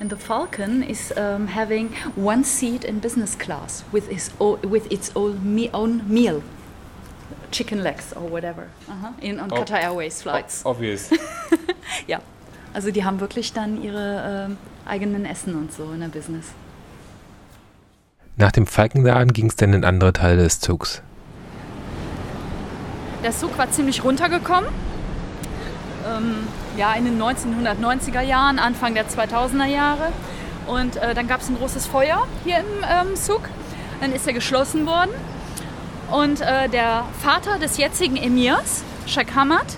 And 0.00 0.10
the 0.10 0.16
Falcon 0.16 0.82
is 0.82 1.12
um, 1.16 1.46
having 1.46 1.88
one 2.16 2.44
seat 2.44 2.84
in 2.84 2.98
business 3.00 3.34
class 3.36 3.84
with, 3.92 4.08
his 4.08 4.30
o- 4.40 4.58
with 4.68 4.90
its 4.92 5.10
own, 5.14 5.38
me- 5.54 5.70
own 5.72 6.02
meal, 6.08 6.42
chicken 7.50 7.82
legs 7.82 8.12
or 8.12 8.28
whatever, 8.28 8.68
Aha. 8.88 9.14
in 9.22 9.38
on 9.40 9.50
Oh. 9.52 9.56
Qatar 9.62 9.82
Airways 9.82 10.20
flights. 10.22 10.62
Obvious. 10.66 11.10
Ja, 12.08 12.18
also 12.74 12.90
die 12.90 13.04
haben 13.04 13.20
wirklich 13.20 13.52
dann 13.52 13.80
ihre 13.82 14.46
ähm, 14.48 14.56
eigenen 14.84 15.24
Essen 15.26 15.54
und 15.54 15.72
so 15.72 15.92
in 15.92 16.00
der 16.00 16.08
Business. 16.08 16.46
Nach 18.36 18.50
dem 18.50 18.66
Falkenladen 18.66 19.32
ging 19.32 19.46
es 19.46 19.56
dann 19.56 19.72
in 19.72 19.84
andere 19.84 20.12
Teile 20.12 20.42
des 20.42 20.58
Zugs. 20.58 21.02
Der 23.22 23.30
Zug 23.30 23.56
war 23.56 23.70
ziemlich 23.70 24.02
runtergekommen. 24.02 24.68
Ähm, 26.04 26.48
ja, 26.76 26.94
in 26.94 27.04
den 27.04 27.22
1990er 27.22 28.20
Jahren, 28.22 28.58
Anfang 28.58 28.94
der 28.94 29.08
2000er 29.08 29.66
Jahre. 29.66 30.12
Und 30.66 30.96
äh, 30.96 31.14
dann 31.14 31.28
gab 31.28 31.42
es 31.42 31.48
ein 31.48 31.56
großes 31.56 31.86
Feuer 31.86 32.26
hier 32.42 32.58
im 32.58 32.64
ähm, 32.82 33.14
Zug. 33.14 33.42
Dann 34.00 34.12
ist 34.12 34.26
er 34.26 34.32
geschlossen 34.32 34.84
worden. 34.84 35.10
Und 36.10 36.40
äh, 36.40 36.68
der 36.68 37.04
Vater 37.20 37.58
des 37.58 37.76
jetzigen 37.76 38.16
Emirs, 38.16 38.82
Sheikh 39.06 39.32
Hamad, 39.34 39.76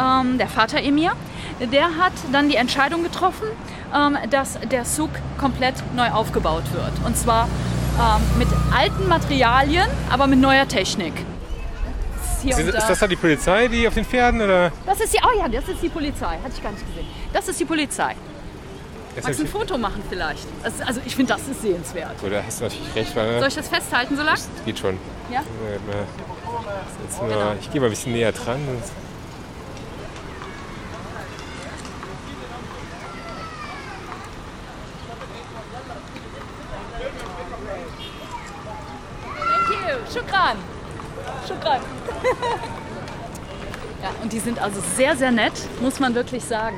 ähm, 0.00 0.38
der 0.38 0.48
Vater 0.48 0.80
Emir, 0.82 1.12
der 1.60 1.96
hat 1.98 2.12
dann 2.32 2.48
die 2.48 2.56
Entscheidung 2.56 3.02
getroffen, 3.02 3.46
ähm, 3.94 4.16
dass 4.30 4.58
der 4.70 4.84
Zug 4.84 5.10
komplett 5.36 5.74
neu 5.94 6.10
aufgebaut 6.10 6.64
wird. 6.72 6.92
Und 7.04 7.16
zwar 7.16 7.48
ähm, 7.98 8.38
mit 8.38 8.48
alten 8.76 9.08
Materialien, 9.08 9.88
aber 10.10 10.26
mit 10.26 10.38
neuer 10.40 10.66
Technik. 10.68 11.12
Das 11.14 12.32
ist, 12.44 12.56
hier 12.58 12.66
und 12.66 12.74
da- 12.74 12.94
da 12.94 13.06
die 13.06 13.16
Polizei, 13.16 13.68
die 13.68 13.86
auf 13.88 13.94
den 13.94 14.04
Pferden 14.04 14.40
oder? 14.40 14.70
das 14.86 15.00
ist 15.00 15.12
die, 15.14 15.18
oh 15.22 15.36
ja, 15.38 15.48
das 15.48 15.68
ist 15.68 15.82
die 15.82 15.88
Polizei. 15.88 16.38
Hatte 16.42 16.52
ich 16.54 16.62
gar 16.62 16.72
nicht 16.72 16.86
gesehen. 16.86 17.06
Das 17.32 17.48
ist 17.48 17.58
die 17.58 17.64
Polizei. 17.64 18.14
Magst 19.20 19.40
du 19.40 19.44
ein 19.44 19.48
Foto 19.48 19.76
machen 19.76 20.00
vielleicht? 20.08 20.46
Das, 20.62 20.80
also 20.86 21.00
ich 21.04 21.16
finde, 21.16 21.32
das 21.32 21.42
ist 21.48 21.60
sehenswert. 21.62 22.22
Oder 22.24 22.44
hast 22.46 22.60
du 22.60 22.64
natürlich 22.64 22.94
recht, 22.94 23.16
weil 23.16 23.40
Soll 23.40 23.48
ich 23.48 23.54
das 23.56 23.68
festhalten 23.68 24.16
so 24.16 24.22
lang? 24.22 24.34
das 24.36 24.48
geht 24.64 24.78
schon. 24.78 24.96
Ja? 25.32 25.40
Jetzt 27.02 27.20
mal, 27.20 27.56
ich 27.60 27.70
gehe 27.72 27.80
mal 27.80 27.88
ein 27.88 27.90
bisschen 27.90 28.12
näher 28.12 28.30
dran. 28.30 28.60
sonst- 28.64 28.92
Thank 39.68 39.88
you. 39.88 40.12
Shukran. 40.12 40.56
Shukran. 41.46 41.80
Ja, 44.02 44.10
und 44.22 44.32
die 44.32 44.38
sind 44.38 44.60
also 44.60 44.80
sehr, 44.96 45.16
sehr 45.16 45.30
nett, 45.30 45.52
muss 45.80 46.00
man 46.00 46.14
wirklich 46.14 46.44
sagen. 46.44 46.76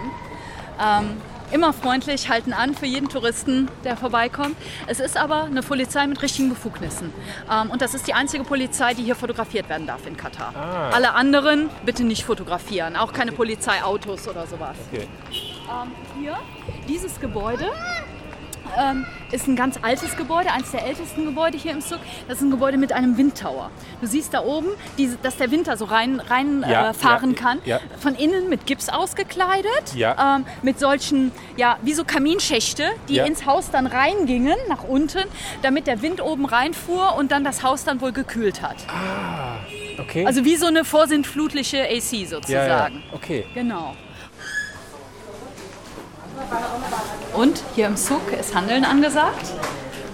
Ähm, 0.83 1.16
immer 1.52 1.72
freundlich, 1.72 2.28
halten 2.28 2.52
an 2.52 2.74
für 2.74 2.87
jeden 2.87 3.09
Touristen, 3.09 3.68
der 3.85 3.96
vorbeikommt. 3.96 4.56
Es 4.87 5.00
ist 5.00 5.16
aber 5.16 5.44
eine 5.44 5.62
Polizei 5.62 6.06
mit 6.06 6.22
richtigen 6.22 6.48
Befugnissen. 6.48 7.12
Ähm, 7.50 7.70
und 7.70 7.83
das 7.83 7.94
ist 7.94 8.06
die 8.06 8.14
einzige 8.14 8.44
Polizei, 8.44 8.94
die 8.94 9.02
hier 9.02 9.16
fotografiert 9.16 9.68
werden 9.68 9.87
darf 9.87 10.06
in 10.06 10.16
Katar. 10.16 10.54
Alle 10.92 11.14
anderen 11.14 11.68
bitte 11.85 12.04
nicht 12.04 12.24
fotografieren, 12.24 12.96
auch 12.96 13.12
keine 13.12 13.33
Polizeiautos 13.33 14.28
oder 14.28 14.46
sowas. 14.46 14.76
Okay. 14.92 15.09
Ähm, 15.30 15.92
hier, 16.18 16.37
dieses 16.88 17.20
Gebäude 17.20 17.70
ähm, 18.78 19.06
ist 19.33 19.46
ein 19.46 19.56
ganz 19.56 19.78
altes 19.83 20.16
Gebäude, 20.16 20.50
eines 20.52 20.70
der 20.70 20.87
ältesten 20.87 21.24
Gebäude 21.24 21.56
hier 21.56 21.72
im 21.72 21.80
Zug. 21.80 21.98
Das 22.28 22.38
ist 22.38 22.42
ein 22.44 22.50
Gebäude 22.50 22.78
mit 22.78 22.92
einem 22.92 23.16
Windtower. 23.16 23.70
Du 24.00 24.06
siehst 24.06 24.35
da 24.35 24.42
oben, 24.42 24.68
diese, 24.98 25.16
dass 25.18 25.37
der 25.37 25.50
Wind 25.50 25.68
da 25.68 25.76
so 25.76 25.85
rein, 25.85 26.20
rein 26.20 26.64
Ja, 26.68 26.90
äh, 26.90 26.94
fahren 26.94 27.30
ja, 27.33 27.37
kann. 27.37 27.59
ja. 27.64 27.80
Von 27.98 28.14
innen 28.14 28.48
mit 28.48 28.66
Gips 28.66 28.88
ausgekleidet. 28.88 29.94
Ähm, 30.20 30.44
mit 30.62 30.78
solchen, 30.78 31.33
ja, 31.56 31.78
wie 31.83 31.94
so 31.94 32.04
Kaminschächte, 32.04 32.90
die 33.09 33.18
ins 33.18 33.46
Haus 33.46 33.70
dann 33.70 33.87
reingingen, 33.87 34.56
nach 34.68 34.85
unten, 34.85 35.24
damit 35.62 35.87
der 35.87 36.02
Wind 36.02 36.20
oben 36.22 36.44
reinfuhr 36.44 37.14
und 37.16 37.33
dann 37.33 37.44
das 37.44 37.62
Haus 37.62 37.85
dann 37.85 38.00
wohl 38.00 38.12
gekühlt 38.12 38.62
hat. 38.62 38.76
Okay. 39.98 40.26
Also 40.26 40.44
wie 40.44 40.56
so 40.56 40.66
eine 40.66 40.85
vorsintflutliche 40.85 41.83
AC 41.83 42.12
ja, 42.12 42.18
ja. 42.20 42.26
sozusagen. 42.26 43.02
Okay. 43.12 43.44
Genau. 43.54 43.94
Und 47.35 47.63
hier 47.75 47.87
im 47.87 47.97
Zug 47.97 48.33
ist 48.39 48.55
Handeln 48.55 48.85
angesagt. 48.85 49.47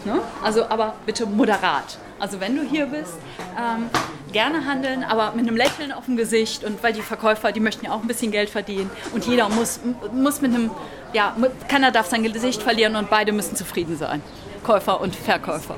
Ne? 0.04 0.20
Also 0.42 0.66
aber 0.68 0.94
bitte 1.04 1.26
moderat. 1.26 1.98
Also 2.18 2.40
wenn 2.40 2.56
du 2.56 2.62
hier 2.62 2.86
bist, 2.86 3.14
ähm, 3.58 3.90
gerne 4.32 4.66
handeln, 4.66 5.04
aber 5.04 5.32
mit 5.32 5.46
einem 5.46 5.56
Lächeln 5.56 5.92
auf 5.92 6.06
dem 6.06 6.16
Gesicht 6.16 6.64
und 6.64 6.82
weil 6.82 6.92
die 6.92 7.02
Verkäufer, 7.02 7.52
die 7.52 7.60
möchten 7.60 7.86
ja 7.86 7.92
auch 7.92 8.02
ein 8.02 8.06
bisschen 8.06 8.30
Geld 8.30 8.50
verdienen 8.50 8.90
und 9.12 9.26
jeder 9.26 9.48
muss, 9.48 9.80
muss 10.12 10.40
mit 10.40 10.54
einem, 10.54 10.70
ja, 11.12 11.34
keiner 11.68 11.90
darf 11.90 12.06
sein 12.06 12.22
Gesicht 12.22 12.62
verlieren 12.62 12.96
und 12.96 13.10
beide 13.10 13.32
müssen 13.32 13.56
zufrieden 13.56 13.96
sein. 13.96 14.22
Käufer 14.62 15.00
und 15.00 15.14
Verkäufer. 15.14 15.76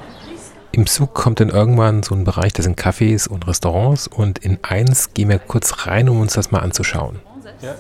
Im 0.73 0.87
Zug 0.87 1.15
kommt 1.15 1.41
dann 1.41 1.49
irgendwann 1.49 2.03
so 2.03 2.15
ein 2.15 2.25
Bereich, 2.25 2.53
das 2.53 2.65
sind 2.65 2.79
Cafés 2.79 3.29
und 3.29 3.47
Restaurants 3.49 4.07
und 4.07 4.39
in 4.39 4.59
eins 4.63 5.15
gehen 5.15 5.29
wir 5.29 5.39
kurz 5.39 5.87
rein, 5.87 6.09
um 6.09 6.21
uns 6.21 6.35
das 6.35 6.51
mal 6.51 6.61
anzuschauen. 6.61 7.21
Yeah. 7.63 7.75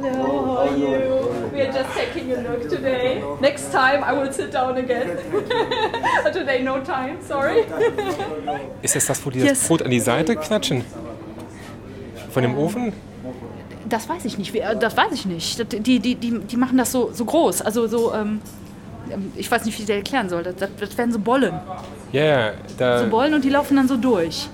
Hello, 0.00 0.46
how 0.46 0.58
are 0.58 0.76
you? 0.76 1.50
We 1.52 1.62
are 1.62 1.72
just 1.86 1.98
taking 1.98 2.32
a 2.32 2.40
look 2.40 2.68
today. 2.68 3.22
Next 3.40 3.72
time 3.72 4.02
I 4.04 4.12
will 4.12 4.32
sit 4.32 4.52
down 4.52 4.76
again. 4.76 5.16
today 6.32 6.62
no 6.62 6.80
time, 6.80 7.18
sorry. 7.26 7.64
Ist 8.82 8.96
das 8.96 9.06
das, 9.06 9.24
wo 9.24 9.30
die 9.30 9.40
Yes. 9.40 9.60
das 9.60 9.68
Brot 9.68 9.82
an 9.82 9.90
die 9.90 10.00
Seite 10.00 10.36
klatschen? 10.36 10.84
Von 12.30 12.42
dem 12.42 12.56
Ofen? 12.56 12.92
Das 13.88 14.08
weiß 14.08 14.24
ich 14.24 14.36
nicht. 14.38 14.54
äh, 14.54 14.76
Das 14.78 14.96
weiß 14.96 15.12
ich 15.12 15.26
nicht. 15.26 15.72
Die, 15.72 16.00
die, 16.00 16.14
die, 16.16 16.38
die 16.40 16.56
machen 16.56 16.76
das 16.76 16.92
so, 16.92 17.10
so 17.12 17.24
groß. 17.24 17.62
Also 17.62 17.86
so, 17.86 18.12
ähm, 18.14 18.40
ähm, 19.10 19.32
ich 19.36 19.50
weiß 19.50 19.64
nicht, 19.64 19.78
wie 19.78 19.82
ich 19.82 19.88
das 19.88 19.96
erklären 19.96 20.28
soll. 20.28 20.42
Das, 20.42 20.54
das, 20.78 20.98
werden 20.98 21.12
so 21.12 21.18
Bollen. 21.18 21.54
Ja, 22.12 22.24
ja, 22.24 22.52
da. 22.78 22.98
So 23.04 23.08
Bollen 23.08 23.34
und 23.34 23.44
die 23.44 23.50
laufen 23.50 23.76
dann 23.76 23.88
so 23.88 23.96
durch. 23.96 24.48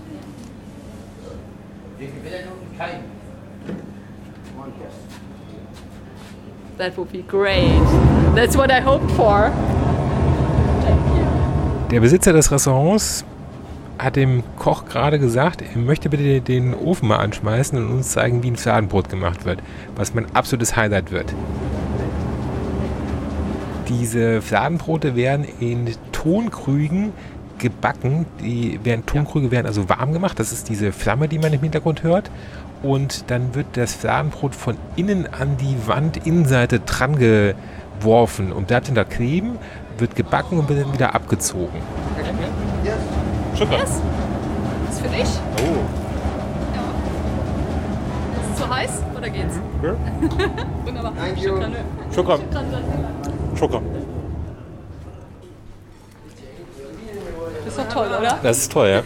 That 6.79 6.97
would 6.97 7.13
be 7.13 7.23
great. 7.23 7.83
That's 8.35 8.57
what 8.57 8.71
I 8.71 8.83
hoped 8.83 9.11
for. 9.13 9.53
Der 11.91 12.01
Besitzer 12.01 12.33
des 12.33 12.51
Restaurants 12.51 13.25
hat 13.99 14.17
dem 14.17 14.43
Koch 14.59 14.87
gerade 14.87 15.19
gesagt, 15.19 15.63
er 15.63 15.79
möchte 15.79 16.09
bitte 16.09 16.41
den 16.41 16.75
Ofen 16.75 17.09
mal 17.09 17.19
anschmeißen 17.19 17.79
und 17.79 17.91
uns 17.91 18.13
zeigen, 18.13 18.43
wie 18.43 18.51
ein 18.51 18.57
Fladenbrot 18.57 19.11
gemacht 19.11 19.45
wird, 19.45 19.61
was 19.95 20.15
mein 20.15 20.27
absolutes 20.35 20.75
Highlight 20.75 21.11
wird. 21.11 21.35
Diese 23.89 24.41
Fladenbrote 24.41 25.15
werden 25.15 25.47
in 25.61 25.95
Tonkrügen 26.13 27.13
gebacken. 27.59 28.27
Die 28.41 28.81
werden, 28.83 29.05
Tonkrüge 29.05 29.51
werden 29.51 29.67
also 29.67 29.89
warm 29.89 30.13
gemacht. 30.13 30.39
Das 30.39 30.53
ist 30.53 30.69
diese 30.69 30.93
Flamme, 30.93 31.29
die 31.29 31.39
man 31.39 31.53
im 31.53 31.61
Hintergrund 31.61 32.03
hört. 32.03 32.31
Und 32.83 33.31
dann 33.31 33.55
wird 33.55 33.66
das 33.75 33.95
Fladenbrot 33.95 34.55
von 34.55 34.77
innen 34.97 35.27
an 35.33 35.57
die 35.57 35.77
Wandinnenseite 35.87 36.81
dran 36.81 37.16
geworfen 37.16 38.53
und 38.53 38.66
bleibt 38.66 38.90
kleben, 39.11 39.59
wird 39.99 40.16
gebacken 40.16 40.59
und 40.59 40.68
wird 40.68 40.85
dann 40.85 40.92
wieder 40.92 41.14
abgezogen. 41.14 41.81
Zucker. 43.57 43.79
Yes. 43.79 44.01
Ist 44.90 45.01
für 45.01 45.09
dich? 45.09 45.29
Oh. 45.59 45.83
Ist 48.40 48.51
es 48.51 48.57
zu 48.59 48.75
heiß 48.75 49.03
oder 49.16 49.31
geht's? 49.31 49.55
Ja. 49.83 49.95
Wunderbar. 50.85 51.12
Shukran. 51.40 51.77
Zucker. 52.11 52.38
Zucker. 53.55 53.83
Ist 57.73 57.79
doch 57.79 57.93
toll, 57.93 58.09
oder? 58.09 58.39
Das 58.43 58.59
ist 58.59 58.73
toll, 58.73 58.89
ja. 58.89 59.03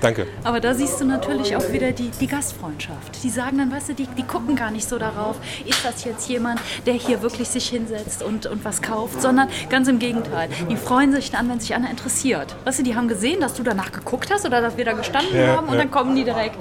Danke. 0.00 0.26
Aber 0.44 0.60
da 0.60 0.74
siehst 0.74 1.00
du 1.00 1.04
natürlich 1.04 1.56
auch 1.56 1.72
wieder 1.72 1.92
die, 1.92 2.10
die 2.10 2.26
Gastfreundschaft. 2.26 3.22
Die 3.22 3.30
sagen 3.30 3.58
dann, 3.58 3.72
weißt 3.72 3.90
du, 3.90 3.94
die, 3.94 4.06
die 4.06 4.22
gucken 4.22 4.56
gar 4.56 4.70
nicht 4.70 4.88
so 4.88 4.98
darauf, 4.98 5.36
ist 5.64 5.84
das 5.84 6.04
jetzt 6.04 6.28
jemand, 6.28 6.60
der 6.86 6.94
hier 6.94 7.22
wirklich 7.22 7.48
sich 7.48 7.68
hinsetzt 7.68 8.22
und, 8.22 8.46
und 8.46 8.64
was 8.64 8.82
kauft, 8.82 9.20
sondern 9.22 9.48
ganz 9.70 9.88
im 9.88 9.98
Gegenteil. 9.98 10.48
Die 10.70 10.76
freuen 10.76 11.12
sich 11.12 11.30
dann, 11.30 11.48
wenn 11.48 11.60
sich 11.60 11.74
einer 11.74 11.90
interessiert. 11.90 12.54
Weißt 12.64 12.80
du, 12.80 12.82
die 12.82 12.94
haben 12.96 13.08
gesehen, 13.08 13.40
dass 13.40 13.54
du 13.54 13.62
danach 13.62 13.92
geguckt 13.92 14.30
hast 14.32 14.44
oder 14.46 14.60
dass 14.60 14.76
wir 14.76 14.84
da 14.84 14.92
gestanden 14.92 15.36
Ja, 15.36 15.56
haben 15.56 15.68
und 15.68 15.74
ja. 15.74 15.80
dann 15.80 15.90
kommen 15.90 16.14
die 16.16 16.24
direkt. 16.24 16.56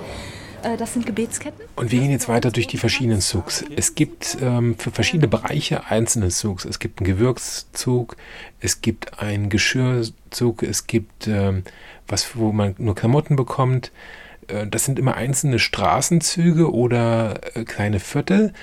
Äh, 0.64 0.78
Das 0.78 0.94
sind 0.94 1.06
Gebetsketten. 1.06 1.66
Und 1.76 1.92
wir 1.92 2.00
gehen 2.00 2.12
jetzt 2.12 2.28
weiter 2.28 2.52
durch 2.52 2.68
die 2.68 2.78
verschiedenen 2.78 3.22
Zugs. 3.22 3.64
Es 3.76 3.96
gibt 3.96 4.38
ähm, 4.42 4.76
für 4.78 4.92
verschiedene 4.92 5.28
Bereiche 5.28 5.88
einzelne 5.88 6.30
Zugs. 6.30 6.66
Es 6.66 6.80
gibt 6.80 7.00
einen 7.00 7.08
Gewürzzug, 7.08 8.16
es 8.60 8.82
gibt 8.82 9.20
einen 9.20 9.50
Geschirrzug, 9.50 10.64
es 10.64 10.88
gibt 10.88 11.28
ähm, 11.28 11.64
was, 12.08 12.36
wo 12.36 12.52
man 12.52 12.76
nur 12.78 12.96
Klamotten 12.96 13.36
bekommt. 13.36 13.92
Äh, 14.48 14.68
das 14.68 14.86
sind 14.86 15.00
immer 15.00 15.16
einzelne 15.16 15.60
Straßenzüge 15.60 16.72
oder 16.72 17.56
äh, 17.56 17.64
kleine 17.64 18.00
Viertel. 18.00 18.54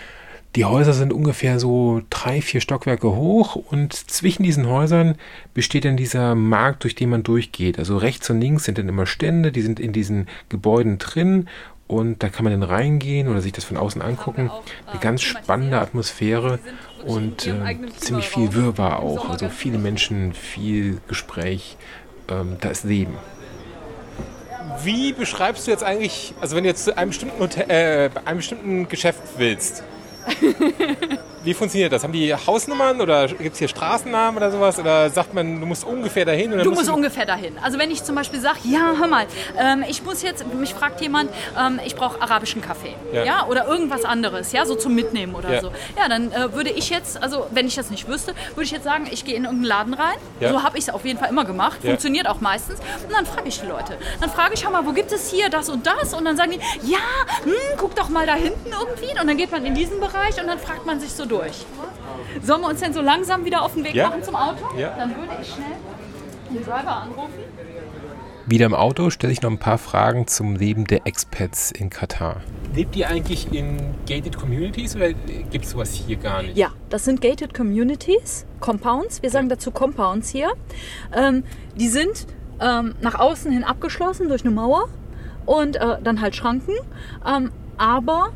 Die 0.56 0.64
Häuser 0.64 0.94
sind 0.94 1.12
ungefähr 1.12 1.61
so 1.61 2.00
drei, 2.08 2.40
vier 2.40 2.61
Stockwerke 2.62 3.14
hoch 3.14 3.54
und 3.54 3.92
zwischen 3.92 4.44
diesen 4.44 4.66
Häusern 4.66 5.16
besteht 5.52 5.84
dann 5.84 5.98
dieser 5.98 6.34
Markt, 6.34 6.84
durch 6.84 6.94
den 6.94 7.11
man 7.11 7.22
durchgeht. 7.22 7.78
Also 7.78 7.98
rechts 7.98 8.30
und 8.30 8.40
links 8.40 8.64
sind 8.64 8.78
dann 8.78 8.88
immer 8.88 9.04
Stände, 9.04 9.52
die 9.52 9.61
sind 9.61 9.78
in 9.78 9.92
diesen 9.92 10.26
Gebäuden 10.48 10.98
drin 10.98 11.48
und 11.88 12.22
da 12.22 12.29
kann 12.29 12.44
man 12.44 12.53
dann 12.53 12.62
reingehen 12.62 13.29
oder 13.29 13.40
sich 13.40 13.53
das 13.53 13.64
von 13.64 13.79
außen 13.79 14.03
angucken. 14.03 14.51
Eine 14.87 15.01
ganz 15.01 15.22
spannende 15.22 15.81
Atmosphäre 15.81 16.59
und 17.05 17.46
äh, 17.46 17.77
ziemlich 17.96 18.29
viel 18.29 18.53
Wirrwarr 18.53 19.01
auch. 19.01 19.31
Also 19.31 19.48
viele 19.48 19.79
Menschen, 19.79 20.35
viel 20.35 21.01
Gespräch, 21.09 21.77
ähm, 22.29 22.59
da 22.61 22.68
ist 22.68 22.85
Leben. 22.85 23.14
Wie 24.85 25.12
beschreibst 25.12 25.66
du 25.66 25.70
jetzt 25.70 25.83
eigentlich, 25.83 26.35
also 26.40 26.55
wenn 26.55 26.64
du 26.64 26.68
jetzt 26.68 26.85
zu 26.85 26.96
einem 26.96 27.11
bestimmten, 27.11 27.40
Hotel, 27.40 27.70
äh, 27.70 28.11
einem 28.27 28.37
bestimmten 28.37 28.88
Geschäft 28.88 29.22
willst, 29.38 29.83
wie 31.44 31.55
funktioniert 31.55 31.92
das? 31.92 32.03
Haben 32.05 32.12
die 32.12 32.35
Hausnummern 32.35 33.01
oder 33.01 33.29
gibt 33.29 33.53
es 33.53 33.59
hier 33.59 33.68
Straßennamen 33.68 34.37
oder 34.37 34.51
sowas? 34.51 34.79
Oder 34.79 35.09
sagt 35.11 35.35
man, 35.35 35.61
du 35.61 35.66
musst 35.66 35.85
ungefähr 35.85 36.24
dahin? 36.24 36.51
Du 36.59 36.70
musst 36.70 36.90
ungefähr 36.90 37.27
dahin. 37.27 37.57
Also 37.62 37.79
wenn 37.79 37.90
ich 37.90 38.03
zum 38.05 38.14
Beispiel 38.14 38.40
sage, 38.40 38.59
ja, 38.64 38.94
hör 38.98 39.07
mal, 39.07 39.27
ähm, 39.59 39.85
ich 39.88 40.03
muss 40.05 40.22
jetzt, 40.22 40.44
mich 40.55 40.74
fragt 40.74 41.01
jemand, 41.01 41.31
ähm, 41.59 41.81
ich 41.85 41.94
brauche 41.96 42.20
arabischen 42.20 42.61
Kaffee, 42.61 42.94
Ja. 43.12 43.24
ja. 43.24 43.46
oder 43.46 43.66
irgendwas 43.66 44.05
anderes, 44.05 44.53
ja, 44.53 44.66
so 44.66 44.74
zum 44.74 44.94
Mitnehmen 44.94 45.35
oder 45.35 45.55
Ja. 45.55 45.61
so. 45.61 45.70
Ja, 45.96 46.09
dann 46.09 46.33
äh, 46.33 46.53
würde 46.55 46.70
ich 46.70 46.90
jetzt, 46.90 47.22
also 47.22 47.46
wenn 47.53 47.66
ich 47.66 47.74
das 47.77 47.90
nicht 47.90 48.09
wüsste, 48.09 48.35
würde 48.55 48.64
ich 48.64 48.70
jetzt 48.72 48.85
sagen, 48.85 49.07
ich 49.11 49.24
gehe 49.24 49.35
in 49.37 49.44
irgendeinen 49.44 49.68
Laden 49.68 49.94
rein. 49.94 50.16
Ja. 50.40 50.51
So 50.51 50.62
habe 50.62 50.77
ich 50.79 50.85
es 50.88 50.90
auf 50.94 51.05
jeden 51.05 51.18
Fall 51.18 51.29
immer 51.31 51.44
gemacht, 51.44 51.79
Ja. 51.83 51.90
funktioniert 51.90 52.27
auch 52.29 52.40
meistens. 52.40 52.81
Und 53.07 53.12
dann 53.12 53.27
frage 53.27 53.48
ich 53.48 53.61
die 53.61 53.66
Leute. 53.66 53.96
Dann 54.20 54.31
frage 54.31 54.55
ich, 54.55 54.64
hör 54.64 54.70
mal, 54.72 54.85
wo 54.87 54.92
gibt 54.92 55.12
es 55.12 55.31
hier 55.31 55.48
das 55.51 55.68
und 55.68 55.87
das? 55.87 56.14
Und 56.14 56.24
dann 56.24 56.37
sagen 56.37 56.53
die, 56.53 56.90
ja, 56.90 56.98
hm, 57.44 57.53
guck 57.79 57.94
doch 57.94 58.09
mal 58.09 58.27
da 58.27 58.35
hinten 58.35 58.70
irgendwie. 58.70 59.11
Und 59.20 59.27
dann 59.29 59.37
geht 59.37 59.51
man 59.53 59.64
in 59.64 59.74
diesen 59.74 60.01
Bereich 60.01 60.40
und 60.40 60.46
dann 60.46 60.59
fragt 60.59 60.85
man 60.87 60.98
sich 61.01 61.12
so 61.12 61.24
durch. 61.28 61.66
Sollen 62.42 62.60
wir 62.62 62.68
uns 62.68 62.80
denn 62.80 62.92
so 62.92 63.00
langsam 63.00 63.44
wieder 63.44 63.62
auf 63.62 63.74
den 63.74 63.84
Weg 63.84 63.94
Ja. 63.94 64.08
machen 64.08 64.22
zum 64.22 64.34
Auto? 64.36 64.64
Ja. 64.76 64.94
Dann 64.96 65.10
würde 65.16 65.36
ich 65.40 65.48
schnell 65.48 65.76
den 66.50 66.64
Driver 66.64 67.02
anrufen. 67.02 67.32
Wieder 68.46 68.64
im 68.64 68.74
Auto 68.74 69.10
stelle 69.10 69.30
ich 69.32 69.42
noch 69.42 69.50
ein 69.50 69.58
paar 69.58 69.76
Fragen 69.76 70.26
zum 70.26 70.56
Leben 70.56 70.86
der 70.86 71.06
Expats 71.06 71.70
in 71.70 71.90
Katar. 71.90 72.40
Lebt 72.74 72.96
ihr 72.96 73.06
eigentlich 73.08 73.52
in 73.52 73.76
gated 74.08 74.38
communities 74.38 74.96
oder 74.96 75.12
gibt 75.12 75.66
es 75.66 75.72
sowas 75.72 75.92
hier 75.92 76.16
gar 76.16 76.42
nicht? 76.42 76.56
Ja, 76.56 76.70
das 76.88 77.04
sind 77.04 77.20
gated 77.20 77.52
communities, 77.52 78.46
Compounds. 78.60 79.22
Wir 79.22 79.28
sagen 79.30 79.50
dazu 79.50 79.70
Compounds 79.70 80.30
hier. 80.30 80.50
Ähm, 81.14 81.44
die 81.76 81.88
sind 81.88 82.26
ähm, 82.60 82.94
nach 83.02 83.16
außen 83.16 83.52
hin 83.52 83.64
abgeschlossen 83.64 84.28
durch 84.28 84.42
eine 84.46 84.50
Mauer 84.50 84.88
und 85.44 85.76
äh, 85.76 85.96
dann 86.02 86.22
halt 86.22 86.34
Schranken. 86.34 86.74
Ähm, 87.26 87.50
aber 87.76 88.30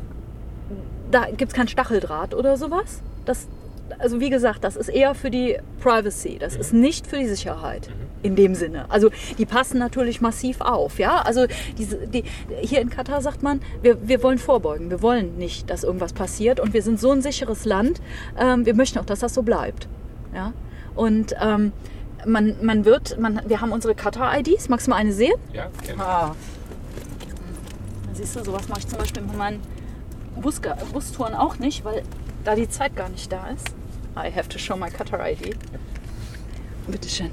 da 1.13 1.25
gibt 1.25 1.51
es 1.51 1.53
kein 1.53 1.67
Stacheldraht 1.67 2.33
oder 2.33 2.57
sowas. 2.57 3.01
Das, 3.25 3.47
also 3.99 4.19
wie 4.19 4.29
gesagt, 4.29 4.63
das 4.63 4.75
ist 4.75 4.89
eher 4.89 5.13
für 5.15 5.29
die 5.29 5.57
Privacy. 5.81 6.37
Das 6.39 6.55
ist 6.55 6.73
nicht 6.73 7.07
für 7.07 7.17
die 7.17 7.27
Sicherheit 7.27 7.89
in 8.23 8.35
dem 8.35 8.55
Sinne. 8.55 8.85
Also 8.89 9.11
die 9.37 9.45
passen 9.45 9.77
natürlich 9.77 10.21
massiv 10.21 10.61
auf. 10.61 10.97
Ja, 10.97 11.21
also 11.21 11.45
diese, 11.77 12.07
die, 12.07 12.23
hier 12.61 12.81
in 12.81 12.89
Katar 12.89 13.21
sagt 13.21 13.43
man, 13.43 13.61
wir, 13.81 14.07
wir 14.07 14.23
wollen 14.23 14.39
vorbeugen. 14.39 14.89
Wir 14.89 15.01
wollen 15.01 15.37
nicht, 15.37 15.69
dass 15.69 15.83
irgendwas 15.83 16.13
passiert. 16.13 16.59
Und 16.59 16.73
wir 16.73 16.81
sind 16.81 16.99
so 16.99 17.11
ein 17.11 17.21
sicheres 17.21 17.65
Land. 17.65 18.01
Ähm, 18.39 18.65
wir 18.65 18.73
möchten 18.73 18.99
auch, 18.99 19.05
dass 19.05 19.19
das 19.19 19.33
so 19.33 19.43
bleibt. 19.43 19.87
Ja, 20.33 20.53
und 20.95 21.35
ähm, 21.39 21.73
man, 22.25 22.55
man 22.61 22.85
wird, 22.85 23.19
man, 23.19 23.41
wir 23.45 23.61
haben 23.61 23.71
unsere 23.71 23.93
Katar-IDs. 23.93 24.69
Magst 24.69 24.87
du 24.87 24.91
mal 24.91 24.97
eine 24.97 25.13
sehen? 25.13 25.35
Ja, 25.51 25.69
gerne. 25.85 26.03
Ah. 26.03 26.35
Siehst 28.13 28.35
du, 28.35 28.43
sowas 28.43 28.67
mache 28.69 28.79
ich 28.79 28.87
zum 28.87 28.99
Beispiel 28.99 29.23
mit 29.23 29.37
meinen 29.37 29.59
Bus 30.41 30.61
Bustouren 30.91 31.33
auch 31.35 31.59
nicht, 31.59 31.85
weil 31.85 32.03
da 32.43 32.55
die 32.55 32.69
Zeit 32.69 32.95
gar 32.95 33.09
nicht 33.09 33.31
da 33.31 33.47
ist. 33.47 33.69
I 34.17 34.31
have 34.35 34.49
to 34.49 34.57
show 34.59 34.75
my 34.75 34.89
Cutter 34.89 35.19
ID. 35.29 35.55
Bitteschön. 36.87 37.31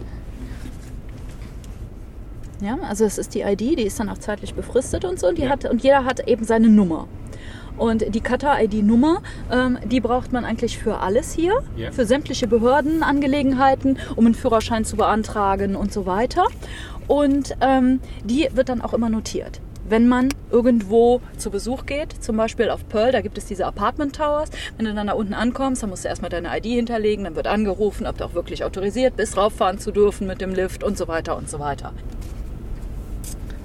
Ja, 2.61 2.79
also 2.89 3.05
es 3.05 3.17
ist 3.19 3.35
die 3.35 3.41
ID, 3.41 3.61
die 3.79 3.83
ist 3.87 3.99
dann 4.01 4.09
auch 4.11 4.19
zeitlich 4.19 4.55
befristet 4.55 5.05
und 5.05 5.19
so. 5.19 5.29
Und, 5.29 5.39
die 5.39 5.43
Ja. 5.43 5.49
hat, 5.51 5.65
und 5.65 5.83
jeder 5.83 6.05
hat 6.05 6.27
eben 6.29 6.45
seine 6.45 6.69
Nummer. 6.69 7.09
Und 7.79 8.15
die 8.15 8.21
Qatar-ID-Nummer, 8.21 9.23
ähm, 9.51 9.79
die 9.87 10.01
braucht 10.01 10.33
man 10.33 10.45
eigentlich 10.45 10.79
für 10.79 10.99
alles 10.99 11.33
hier, 11.33 11.55
Ja. 11.77 11.91
für 11.93 12.05
sämtliche 12.05 12.47
Behördenangelegenheiten, 12.47 13.99
um 14.17 14.27
einen 14.27 14.35
Führerschein 14.35 14.85
zu 14.85 14.97
beantragen 14.97 15.75
und 15.77 15.91
so 15.93 16.05
weiter. 16.05 16.45
Und 17.09 17.57
ähm, 17.63 18.01
die 18.25 18.49
wird 18.53 18.69
dann 18.69 18.83
auch 18.83 18.93
immer 18.93 19.09
notiert. 19.09 19.61
Wenn 19.91 20.07
man 20.09 20.29
irgendwo 20.51 21.21
zu 21.37 21.51
Besuch 21.51 21.85
geht, 21.85 22.23
zum 22.23 22.37
Beispiel 22.37 22.71
auf 22.71 22.89
Pearl, 22.89 23.11
da 23.13 23.21
gibt 23.21 23.37
es 23.39 23.45
diese 23.47 23.67
Apartment 23.67 24.15
Towers. 24.17 24.49
Wenn 24.77 24.87
du 24.87 24.95
dann 24.95 25.09
da 25.09 25.13
unten 25.15 25.35
ankommst, 25.35 25.83
dann 25.83 25.91
musst 25.91 26.05
du 26.05 26.09
erstmal 26.09 26.31
deine 26.31 26.57
ID 26.57 26.65
hinterlegen, 26.67 27.25
dann 27.25 27.35
wird 27.35 27.49
angerufen, 27.49 28.07
ob 28.07 28.17
du 28.17 28.25
auch 28.25 28.35
wirklich 28.35 28.63
autorisiert 28.65 29.17
bist, 29.17 29.37
rauffahren 29.37 29.79
zu 29.81 29.91
dürfen 29.91 30.27
mit 30.29 30.41
dem 30.41 30.55
Lift 30.55 30.85
und 30.85 30.97
so 30.97 31.09
weiter 31.09 31.37
und 31.37 31.51
so 31.51 31.59
weiter. 31.59 31.93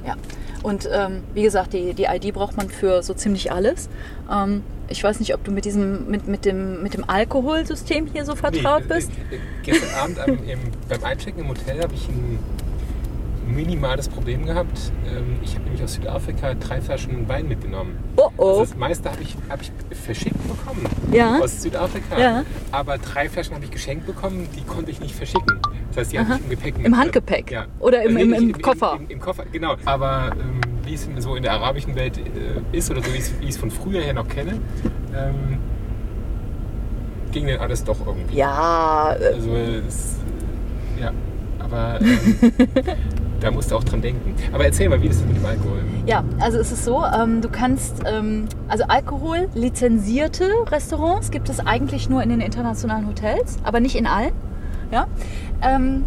Ja, 0.06 0.16
Und 0.64 0.90
ähm, 0.92 1.22
wie 1.36 1.44
gesagt, 1.44 1.74
die, 1.74 1.94
die 1.94 2.06
ID 2.06 2.34
braucht 2.34 2.58
man 2.58 2.70
für 2.70 3.04
so 3.04 3.14
ziemlich 3.14 3.52
alles. 3.52 3.88
Ähm, 4.32 4.64
ich 4.88 5.04
weiß 5.04 5.20
nicht, 5.20 5.34
ob 5.34 5.44
du 5.44 5.52
mit 5.52 5.66
diesem, 5.66 6.10
mit, 6.10 6.28
mit 6.28 6.46
dem, 6.46 6.82
mit 6.84 6.94
dem 6.96 7.08
Alkoholsystem 7.08 8.08
hier 8.12 8.26
so 8.26 8.36
vertraut 8.36 8.84
Nee, 8.88 8.94
äh, 8.94 8.98
bist. 8.98 9.12
äh, 9.12 9.38
Gestern 9.64 9.96
Abend 10.00 10.20
am, 10.20 10.30
im, 10.48 10.60
beim 10.90 11.04
Einchecken 11.04 11.40
im 11.42 11.50
Hotel 11.50 11.82
habe 11.82 11.94
ich 11.94 12.08
ein 12.08 12.38
minimales 13.48 14.10
Problem 14.10 14.46
gehabt. 14.46 14.92
Ähm, 15.08 15.38
ich 15.44 15.54
habe 15.56 15.64
nämlich 15.66 15.84
aus 15.84 15.94
Südafrika 15.94 16.54
drei 16.56 16.82
Flaschen 16.82 17.28
Wein 17.30 17.48
mitgenommen. 17.48 17.98
Oh 18.18 18.30
oh. 18.38 18.50
Also 18.50 18.60
das 18.62 18.76
meiste 18.76 19.12
habe 19.12 19.22
ich, 19.22 19.36
hab 19.50 19.62
ich 19.62 19.72
verschickt 19.98 20.36
bekommen 20.48 20.86
Ja. 21.12 21.40
aus 21.40 21.62
Südafrika. 21.62 22.20
Ja. 22.20 22.44
Aber 22.72 22.98
drei 22.98 23.30
Flaschen 23.30 23.54
habe 23.56 23.66
ich 23.66 23.72
geschenkt 23.72 24.06
bekommen, 24.06 24.48
die 24.56 24.62
konnte 24.64 24.92
ich 24.92 25.00
nicht 25.00 25.16
verschicken. 25.16 25.60
Das 25.90 25.98
heißt, 25.98 26.14
die 26.14 26.20
Aha. 26.20 26.36
ich 26.36 26.42
im 26.44 26.50
Gepäck. 26.50 26.76
Im 26.78 26.92
mit. 26.92 26.96
Handgepäck? 27.00 27.52
Ja. 27.52 27.66
Oder 27.80 28.04
im- 28.04 28.18
Äh, 28.18 28.22
im- 28.22 28.30
nicht 28.32 28.42
im 28.42 28.62
Koffer? 28.62 28.98
Im, 29.00 29.08
im, 29.10 29.20
Koffer, 29.20 29.46
genau. 29.52 29.76
Aber 29.86 30.32
ähm, 30.34 30.62
wie 30.84 30.94
es 30.96 31.08
so 31.20 31.36
in 31.36 31.44
der 31.44 31.54
arabischen 31.54 31.96
Welt 31.96 32.18
äh, 32.18 32.78
ist 32.78 32.90
oder 32.92 33.02
so, 33.02 33.14
wie 33.14 33.18
ich 33.18 33.24
es- 33.24 33.40
wie 33.40 33.44
ich 33.46 33.50
es 33.52 33.58
von 33.58 33.72
früher 33.72 34.02
her 34.02 34.14
noch 34.14 34.28
kenne, 34.28 34.60
ähm, 35.16 35.60
ging 37.32 37.48
dann 37.48 37.60
alles 37.60 37.84
doch 37.84 37.98
irgendwie. 38.06 38.38
Ja, 38.38 39.14
äh, 39.20 39.34
Also 39.34 39.50
es, 39.56 40.16
ja, 41.00 41.12
aber 41.60 42.00
ähm, 42.02 42.18
da 43.40 43.52
musst 43.52 43.72
du 43.72 43.76
auch 43.76 43.84
dran 43.84 44.02
denken. 44.02 44.36
Aber 44.54 44.66
erzähl 44.66 44.90
mal, 44.90 45.02
wie 45.02 45.08
ist 45.08 45.22
das 45.22 45.28
mit 45.28 45.38
dem 45.38 45.46
Alkohol? 45.46 45.80
Ja, 46.06 46.24
also 46.40 46.58
es 46.58 46.72
ist 46.72 46.86
so, 46.86 47.04
ähm, 47.04 47.42
du 47.42 47.50
kannst, 47.50 48.02
ähm, 48.06 48.46
also 48.68 48.86
Alkohol, 48.88 49.48
lizenzierte 49.54 50.50
Restaurants 50.72 51.32
gibt 51.32 51.50
es 51.50 51.66
eigentlich 51.66 52.10
nur 52.10 52.22
in 52.24 52.30
den 52.30 52.42
internationalen 52.42 53.08
Hotels, 53.08 53.58
aber 53.64 53.80
nicht 53.80 53.96
in 53.96 54.08
allen. 54.08 54.34
Ja? 54.92 55.08
Ähm, 55.62 56.04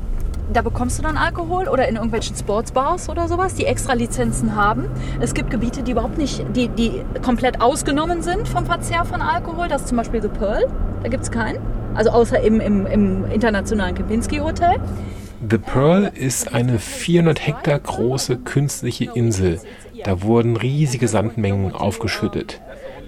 da 0.52 0.62
bekommst 0.62 0.98
du 0.98 1.02
dann 1.02 1.16
Alkohol 1.16 1.68
oder 1.68 1.88
in 1.88 1.96
irgendwelchen 1.96 2.34
Sportsbars 2.34 3.08
oder 3.08 3.28
sowas, 3.28 3.54
die 3.54 3.66
extra 3.66 3.92
Lizenzen 3.92 4.56
haben. 4.56 4.86
Es 5.20 5.34
gibt 5.34 5.50
Gebiete, 5.50 5.82
die 5.82 5.92
überhaupt 5.92 6.16
nicht, 6.16 6.44
die, 6.56 6.68
die 6.68 7.04
komplett 7.22 7.60
ausgenommen 7.60 8.22
sind 8.22 8.48
vom 8.48 8.64
Verzehr 8.64 9.04
von 9.04 9.20
Alkohol. 9.20 9.68
Das 9.68 9.82
ist 9.82 9.88
zum 9.88 9.98
Beispiel 9.98 10.22
The 10.22 10.28
Pearl, 10.28 10.66
da 11.02 11.08
gibt 11.08 11.24
es 11.24 11.30
keinen. 11.30 11.58
Also 11.94 12.10
außer 12.10 12.40
im, 12.40 12.60
im, 12.60 12.86
im 12.86 13.24
internationalen 13.26 13.94
Kempinski 13.94 14.38
Hotel. 14.38 14.76
The 15.40 15.58
Pearl 15.58 16.10
ist 16.14 16.52
eine 16.52 16.80
400 16.80 17.46
Hektar 17.46 17.78
große 17.78 18.38
künstliche 18.38 19.12
Insel. 19.14 19.60
Da 20.02 20.22
wurden 20.22 20.56
riesige 20.56 21.06
Sandmengen 21.06 21.72
aufgeschüttet. 21.72 22.60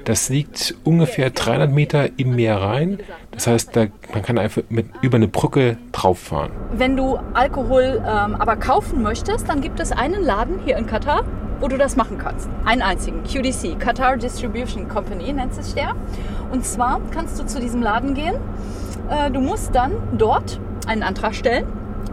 Das 0.05 0.29
liegt 0.29 0.77
ungefähr 0.85 1.31
300 1.31 1.73
Meter 1.73 2.09
im 2.19 2.37
Meer 2.37 2.63
rein. 2.63 3.01
Das 3.33 3.49
heißt, 3.49 3.75
da, 3.75 3.87
man 4.13 4.23
kann 4.23 4.39
einfach 4.39 4.63
mit, 4.69 4.87
über 5.03 5.17
eine 5.17 5.27
Brücke 5.27 5.77
drauf 5.91 6.21
fahren. 6.21 6.53
Wenn 6.73 6.97
du 6.97 7.19
Alkohol 7.35 8.01
ähm, 8.07 8.37
aber 8.37 8.57
kaufen 8.57 9.03
möchtest, 9.03 9.49
dann 9.49 9.61
gibt 9.61 9.81
es 9.81 9.91
einen 9.91 10.23
Laden 10.23 10.61
hier 10.65 10.77
in 10.77 10.87
Katar, 10.87 11.25
wo 11.59 11.67
du 11.67 11.79
das 11.79 11.97
machen 11.97 12.17
kannst. 12.19 12.49
Einen 12.65 12.83
einzigen, 12.83 13.25
QDC, 13.25 13.79
Qatar 13.81 14.17
Distribution 14.17 14.89
Company 14.89 15.33
nennt 15.33 15.55
sich 15.55 15.75
der. 15.75 15.97
Und 16.53 16.65
zwar 16.65 17.01
kannst 17.11 17.41
du 17.41 17.45
zu 17.45 17.61
diesem 17.61 17.83
Laden 17.83 18.15
gehen. 18.15 18.37
Äh, 19.11 19.33
du 19.33 19.41
musst 19.41 19.75
dann 19.75 19.93
dort 20.17 20.61
einen 20.87 21.03
Antrag 21.03 21.35
stellen, 21.35 21.67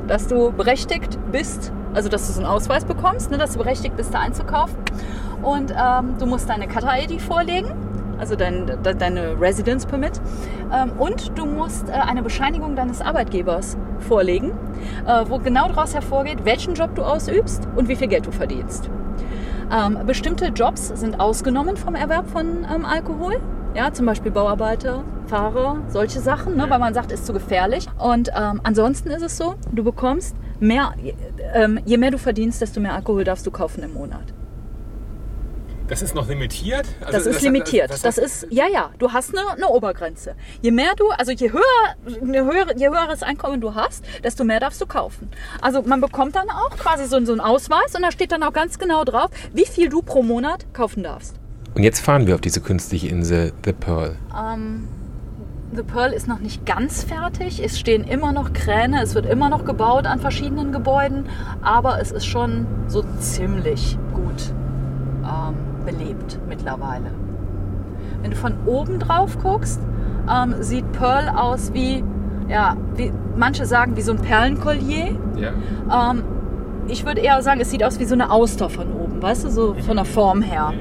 dass 0.08 0.28
du 0.28 0.52
berechtigt 0.52 1.18
bist, 1.32 1.72
also 1.94 2.10
dass 2.10 2.28
du 2.28 2.34
so 2.34 2.40
einen 2.40 2.50
Ausweis 2.50 2.86
bekommst, 2.86 3.32
ne, 3.32 3.38
dass 3.38 3.54
du 3.54 3.60
berechtigt 3.60 3.96
bist, 3.98 4.14
da 4.14 4.20
einzukaufen. 4.20 4.78
Und 5.42 5.72
ähm, 5.72 6.16
du 6.20 6.26
musst 6.26 6.50
deine 6.50 6.68
Qatar-ID 6.68 7.22
vorlegen, 7.22 7.72
also 8.18 8.36
dein, 8.36 8.66
de, 8.66 8.96
deine 8.96 9.40
Residence 9.40 9.86
Permit. 9.86 10.20
Ähm, 10.74 10.94
und 10.98 11.38
du 11.38 11.46
musst 11.46 11.90
äh, 11.90 11.94
eine 11.94 12.24
Bescheinigung 12.24 12.76
deines 12.76 13.02
Arbeitgebers 13.02 13.78
vorlegen, 14.00 14.52
äh, 15.06 15.26
wo 15.28 15.40
genau 15.40 15.68
daraus 15.68 15.94
hervorgeht, 15.94 16.46
welchen 16.46 16.74
Job 16.74 16.96
du 16.96 17.04
ausübst 17.04 17.68
und 17.76 17.88
wie 17.88 17.96
viel 17.96 18.08
Geld 18.08 18.26
du 18.26 18.32
verdienst. 18.32 18.90
Ähm, 19.72 20.00
bestimmte 20.06 20.48
Jobs 20.48 20.88
sind 20.88 21.20
ausgenommen 21.20 21.76
vom 21.76 21.96
Erwerb 21.96 22.30
von 22.30 22.66
ähm, 22.74 22.86
Alkohol. 22.86 23.40
Ja, 23.78 23.94
zum 23.94 24.08
Beispiel 24.08 24.32
Bauarbeiter, 24.32 25.04
Fahrer, 25.28 25.78
solche 25.88 26.20
Sachen, 26.20 26.58
ne, 26.58 26.66
weil 26.68 26.80
man 26.80 26.96
sagt, 26.96 27.12
ist 27.12 27.28
zu 27.28 27.32
gefährlich. 27.34 27.86
Und 28.00 28.30
ähm, 28.36 28.60
ansonsten 28.64 29.12
ist 29.12 29.22
es 29.22 29.38
so, 29.38 29.54
du 29.72 29.84
bekommst 29.84 30.36
mehr, 30.60 30.94
ähm, 31.54 31.80
je 31.86 31.98
mehr 31.98 32.10
du 32.10 32.18
verdienst, 32.18 32.60
desto 32.60 32.80
mehr 32.80 32.96
Alkohol 32.96 33.24
darfst 33.24 33.46
du 33.46 33.52
kaufen 33.52 33.84
im 33.84 33.94
Monat. 33.94 34.34
Das 35.88 36.02
ist 36.02 36.16
noch 36.16 36.28
limitiert? 36.28 36.88
Also 37.02 37.12
Das 37.14 37.26
ist 37.28 37.42
limitiert. 37.44 37.92
das- 37.92 38.02
Das 38.02 38.16
das- 38.16 38.44
ist, 38.44 38.48
ja, 38.52 38.66
ja, 38.68 38.90
du 38.98 39.14
hast 39.14 39.38
eine, 39.38 39.48
eine 39.52 39.68
Obergrenze. 39.68 40.36
Je 40.62 40.72
mehr 40.72 40.94
du, 40.98 41.10
also 41.12 41.32
je 41.32 41.52
höher, 41.52 41.62
höhere, 42.26 42.76
je 42.76 42.90
höheres 42.90 43.22
Einkommen 43.22 43.62
du 43.62 43.76
hast, 43.76 44.04
desto 44.24 44.44
mehr 44.44 44.60
darfst 44.60 44.82
du 44.82 44.88
kaufen. 44.88 45.30
Also 45.62 45.84
man 45.84 46.02
bekommt 46.02 46.36
dann 46.36 46.50
auch 46.50 46.72
quasi 46.78 47.06
so, 47.06 47.24
so 47.24 47.32
einen 47.32 47.42
Ausweis 47.42 47.94
und 47.96 48.02
da 48.02 48.12
steht 48.12 48.32
dann 48.32 48.42
auch 48.42 48.54
ganz 48.54 48.80
genau 48.80 49.04
drauf, 49.04 49.30
wie 49.54 49.66
viel 49.68 49.88
du 49.88 50.02
pro 50.02 50.24
Monat 50.24 50.66
kaufen 50.74 51.04
darfst. 51.04 51.36
Und 51.78 51.84
jetzt 51.84 52.00
fahren 52.00 52.26
wir 52.26 52.34
auf 52.34 52.42
diese 52.42 52.60
künstliche 52.60 53.08
Insel, 53.08 53.54
The 53.64 53.72
Pearl. 53.72 54.16
Ähm, 54.36 54.88
The 55.76 55.84
Pearl 55.84 56.12
ist 56.12 56.28
noch 56.28 56.40
nicht 56.40 56.66
ganz 56.66 57.04
fertig. 57.04 57.64
Es 57.64 57.80
stehen 57.80 58.04
immer 58.04 58.32
noch 58.32 58.52
Kräne, 58.52 59.04
es 59.04 59.14
wird 59.14 59.28
immer 59.28 59.52
noch 59.52 59.64
gebaut 59.64 60.08
an 60.08 60.20
verschiedenen 60.20 60.72
Gebäuden, 60.72 61.26
aber 61.62 62.02
es 62.02 62.12
ist 62.12 62.26
schon 62.26 62.66
so 62.88 63.04
ziemlich 63.20 64.00
gut 64.12 64.56
ähm, 65.24 65.54
belebt 65.86 66.40
mittlerweile. 66.50 67.12
Wenn 68.24 68.32
du 68.32 68.38
von 68.38 68.56
oben 68.66 68.98
drauf 68.98 69.38
guckst, 69.38 69.80
ähm, 70.28 70.56
sieht 70.62 70.92
Pearl 70.94 71.30
aus 71.30 71.76
wie, 71.76 72.04
ja, 72.50 72.76
wie 72.96 73.14
manche 73.36 73.68
sagen, 73.68 73.96
wie 73.96 74.02
so 74.02 74.14
ein 74.14 74.20
Perlenkollier. 74.20 75.16
Ja. 75.36 76.10
Ähm, 76.10 76.24
ich 76.88 77.06
würde 77.06 77.22
eher 77.22 77.40
sagen, 77.44 77.62
es 77.62 77.70
sieht 77.70 77.84
aus 77.84 78.00
wie 78.00 78.06
so 78.06 78.16
eine 78.16 78.32
Auster 78.32 78.68
von 78.68 78.92
oben, 78.94 79.22
weißt 79.22 79.44
du, 79.44 79.52
so 79.52 79.76
von 79.76 79.98
der 79.98 80.06
Form 80.06 80.42
her. 80.42 80.74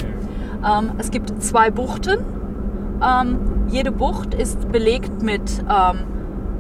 Ähm, 0.67 0.93
es 0.99 1.11
gibt 1.11 1.43
zwei 1.43 1.71
Buchten. 1.71 2.19
Ähm, 3.03 3.67
jede 3.69 3.93
Bucht 3.93 4.35
ist 4.35 4.71
belegt 4.73 5.23
mit 5.23 5.43
ähm, 5.61 5.99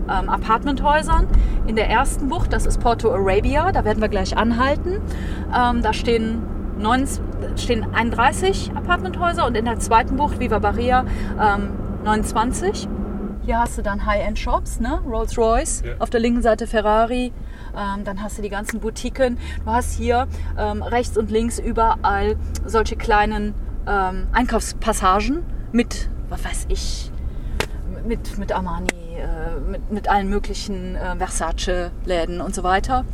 ähm, 0.08 0.28
Apartmenthäusern. 0.28 1.26
In 1.66 1.76
der 1.76 1.88
ersten 1.90 2.28
Bucht, 2.28 2.52
das 2.52 2.66
ist 2.66 2.80
Porto 2.80 3.12
Arabia, 3.12 3.72
da 3.72 3.84
werden 3.84 4.00
wir 4.00 4.08
gleich 4.08 4.36
anhalten. 4.36 5.00
Ähm, 5.56 5.82
da 5.82 5.92
stehen, 5.92 6.42
29, 6.78 7.20
stehen 7.62 7.86
31 7.94 8.72
Apartmenthäuser 8.74 9.46
und 9.46 9.56
in 9.56 9.64
der 9.64 9.78
zweiten 9.78 10.16
Bucht, 10.16 10.38
Viva 10.38 10.58
Barria, 10.58 11.04
ähm, 11.40 11.70
29. 12.04 12.88
Hier 13.44 13.60
hast 13.60 13.78
du 13.78 13.82
dann 13.82 14.04
High-End-Shops, 14.06 14.80
ne? 14.80 15.00
Rolls-Royce, 15.08 15.82
Ja. 15.86 15.92
auf 16.00 16.10
der 16.10 16.18
linken 16.20 16.42
Seite 16.42 16.66
Ferrari. 16.66 17.32
Ähm, 17.76 18.04
dann 18.04 18.20
hast 18.22 18.38
du 18.38 18.42
die 18.42 18.48
ganzen 18.48 18.80
Boutiquen. 18.80 19.38
Du 19.64 19.70
hast 19.70 19.92
hier 19.96 20.26
ähm, 20.58 20.82
rechts 20.82 21.16
und 21.16 21.30
links 21.30 21.58
überall 21.60 22.36
solche 22.64 22.96
kleinen 22.96 23.54
ähm, 23.86 24.26
Einkaufspassagen 24.32 25.44
mit, 25.72 26.08
was 26.28 26.44
weiß 26.44 26.66
ich, 26.68 27.10
mit, 28.06 28.38
mit 28.38 28.52
Armani, 28.52 28.88
äh, 29.18 29.58
mit, 29.70 29.90
mit 29.90 30.08
allen 30.08 30.28
möglichen 30.28 30.94
äh, 30.96 31.16
Versace-Läden 31.16 32.40
und 32.40 32.54
so 32.54 32.62
weiter. 32.62 33.04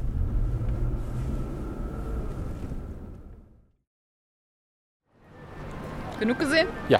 Genug 6.21 6.39
gesehen? 6.39 6.69
Ja. 6.89 6.99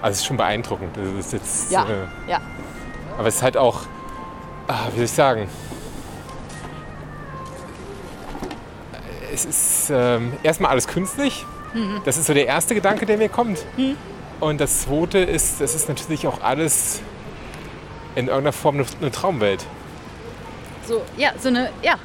Also 0.00 0.12
es 0.12 0.18
ist 0.18 0.26
schon 0.26 0.36
beeindruckend. 0.36 0.96
Das 0.96 1.06
ist 1.26 1.32
jetzt, 1.32 1.70
Ja, 1.72 1.84
Äh, 1.84 2.30
ja. 2.30 2.40
aber 3.18 3.28
es 3.28 3.36
ist 3.36 3.42
halt 3.42 3.56
auch, 3.56 3.82
ah, 4.68 4.86
wie 4.92 4.96
soll 4.96 5.04
ich 5.04 5.12
sagen, 5.12 5.48
es 9.32 9.44
ist 9.44 9.90
ähm, 9.92 10.32
erstmal 10.42 10.70
alles 10.70 10.86
künstlich. 10.86 11.44
Mhm. 11.74 12.00
Das 12.04 12.16
ist 12.16 12.26
so 12.26 12.34
der 12.34 12.46
erste 12.46 12.74
Gedanke, 12.74 13.04
der 13.06 13.18
mir 13.18 13.28
kommt. 13.28 13.64
Und 14.40 14.60
das 14.60 14.82
zweite 14.82 15.18
ist, 15.18 15.60
das 15.60 15.74
ist 15.74 15.88
natürlich 15.88 16.26
auch 16.26 16.40
alles 16.42 17.00
in 18.14 18.26
irgendeiner 18.28 18.52
Form 18.52 18.76
eine, 18.76 18.86
eine 19.00 19.10
Traumwelt. 19.10 19.64
So, 20.86 21.02
ja, 21.16 21.32
so 21.40 21.48
eine, 21.48 21.70
ja. 21.82 21.96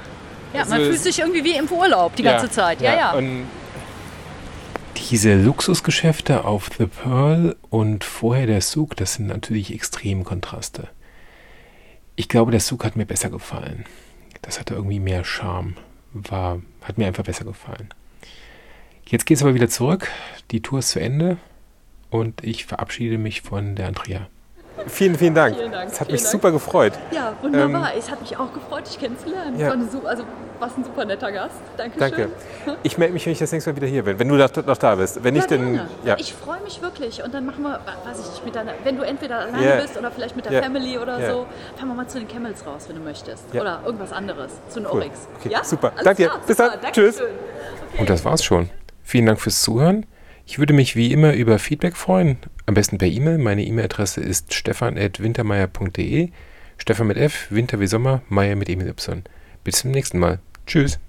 Ja, 0.53 0.61
man 0.65 0.73
Also 0.73 0.75
fühlt 0.77 0.95
es- 0.95 1.03
sich 1.03 1.19
irgendwie 1.19 1.43
wie 1.43 1.55
im 1.55 1.67
Urlaub 1.67 2.15
die 2.15 2.23
ganze 2.23 2.49
Zeit. 2.49 2.81
Ja, 2.81 2.95
ja. 2.95 3.11
Und 3.13 3.45
diese 5.11 5.35
Luxusgeschäfte 5.35 6.45
auf 6.45 6.69
The 6.77 6.85
Pearl 6.87 7.55
und 7.69 8.03
vorher 8.03 8.47
der 8.47 8.61
Souk, 8.61 8.95
das 8.95 9.13
sind 9.15 9.27
natürlich 9.27 9.73
extreme 9.73 10.23
Kontraste. 10.23 10.87
Ich 12.15 12.27
glaube, 12.29 12.51
der 12.51 12.59
Souk 12.59 12.83
hat 12.83 12.95
mir 12.95 13.05
besser 13.05 13.29
gefallen. 13.29 13.85
Das 14.41 14.59
hatte 14.59 14.73
irgendwie 14.73 14.99
mehr 14.99 15.23
Charme. 15.23 15.75
War, 16.13 16.61
hat 16.83 16.97
mir 16.97 17.07
einfach 17.07 17.23
besser 17.23 17.45
gefallen. 17.45 17.89
Jetzt 19.09 19.25
geht 19.25 19.37
es 19.37 19.43
aber 19.43 19.53
wieder 19.55 19.67
zurück. 19.69 20.07
Die 20.51 20.61
Tour 20.61 20.79
ist 20.79 20.89
zu 20.89 20.99
Ende 20.99 21.37
und 22.11 22.43
ich 22.43 22.65
verabschiede 22.65 23.17
mich 23.17 23.41
von 23.41 23.75
der 23.75 23.87
Andrea. 23.87 24.27
Vielen, 24.87 25.15
vielen 25.15 25.35
Dank. 25.35 25.57
Vielen 25.57 25.71
Dank, 25.73 25.91
Es 25.91 25.99
hat 25.99 26.07
vielen 26.07 26.13
mich 26.15 26.21
Dank. 26.21 26.31
super 26.31 26.51
gefreut. 26.51 26.93
Ja, 27.11 27.33
wunderbar. 27.41 27.91
es 27.97 28.09
hat 28.09 28.21
mich 28.21 28.37
auch 28.37 28.53
gefreut, 28.53 28.87
dich 28.87 28.97
kennenzulernen. 28.99 29.59
Ja. 29.59 29.73
Su- 29.91 30.05
also, 30.07 30.23
warst 30.59 30.77
ein 30.77 30.83
super 30.85 31.03
netter 31.05 31.31
Gast. 31.31 31.55
Dankeschön. 31.75 31.99
Danke. 32.11 32.29
Ich 32.83 32.97
melde 32.97 33.13
mich, 33.13 33.25
wenn 33.25 33.33
ich 33.33 33.39
das 33.39 33.51
nächste 33.51 33.71
Mal 33.71 33.75
wieder 33.77 33.87
hier 33.87 34.03
bin. 34.03 34.19
Wenn 34.19 34.29
du 34.29 34.35
noch, 34.35 34.55
noch 34.65 34.77
da 34.77 34.95
bist. 34.95 35.21
Wenn 35.23 35.35
Ja, 35.35 35.45
dann. 35.47 35.73
gerne. 35.73 35.89
Ja. 36.05 36.15
Ich 36.17 36.33
freue 36.33 36.61
mich 36.61 36.81
wirklich. 36.81 37.21
Und 37.23 37.33
dann 37.33 37.45
machen 37.45 37.63
wir, 37.63 37.79
weiß 38.05 38.19
ich 38.19 38.25
nicht, 38.31 38.45
mit 38.45 38.55
deiner, 38.55 38.73
wenn 38.83 38.95
du 38.95 39.03
entweder 39.03 39.39
alleine 39.39 39.65
Ja. 39.65 39.75
bist 39.81 39.97
oder 39.97 40.11
vielleicht 40.11 40.35
mit 40.35 40.45
der 40.45 40.53
Ja. 40.53 40.61
Family 40.61 40.97
oder 40.99 41.19
Ja. 41.19 41.31
so, 41.33 41.45
fahren 41.75 41.87
wir 41.89 41.95
mal 41.95 42.07
zu 42.07 42.19
den 42.19 42.27
Camels 42.27 42.65
raus, 42.65 42.85
wenn 42.87 42.95
du 42.95 43.01
möchtest. 43.01 43.53
Ja. 43.53 43.61
Oder 43.61 43.81
irgendwas 43.85 44.13
anderes. 44.13 44.51
Zu 44.69 44.79
den 44.81 44.85
Cool. 44.89 44.99
Oryx. 45.01 45.27
Okay, 45.39 45.49
ja? 45.49 45.63
super. 45.63 45.91
Alles 45.93 46.03
Danke 46.03 46.23
dir. 46.23 46.31
Bis 46.47 46.55
dann. 46.57 46.71
Dankeschön. 46.81 47.11
Tschüss. 47.11 47.21
Und 47.97 48.09
das 48.09 48.23
war's 48.23 48.43
schon. 48.43 48.69
Vielen 49.09 49.25
Dank 49.25 49.41
fürs 49.41 49.63
Zuhören. 49.63 50.05
Ich 50.45 50.59
würde 50.59 50.71
mich 50.71 50.95
wie 50.95 51.11
immer 51.11 51.33
über 51.33 51.57
Feedback 51.57 51.97
freuen. 51.97 52.37
Am 52.67 52.75
besten 52.75 52.99
per 52.99 53.07
E-Mail. 53.07 53.39
Meine 53.39 53.65
E-Mail-Adresse 53.65 54.21
ist 54.21 54.53
stefan.wintermeier.de. 54.53 56.29
Stefan 56.77 57.07
mit 57.07 57.17
F, 57.17 57.47
Winter 57.49 57.79
wie 57.79 57.87
Sommer, 57.87 58.21
Meier 58.29 58.55
mit 58.55 58.69
E 58.69 58.75
mit 58.75 58.85
Y. 58.85 59.23
Bis 59.63 59.77
zum 59.77 59.89
nächsten 59.89 60.19
Mal. 60.19 60.37
Tschüss. 60.67 60.99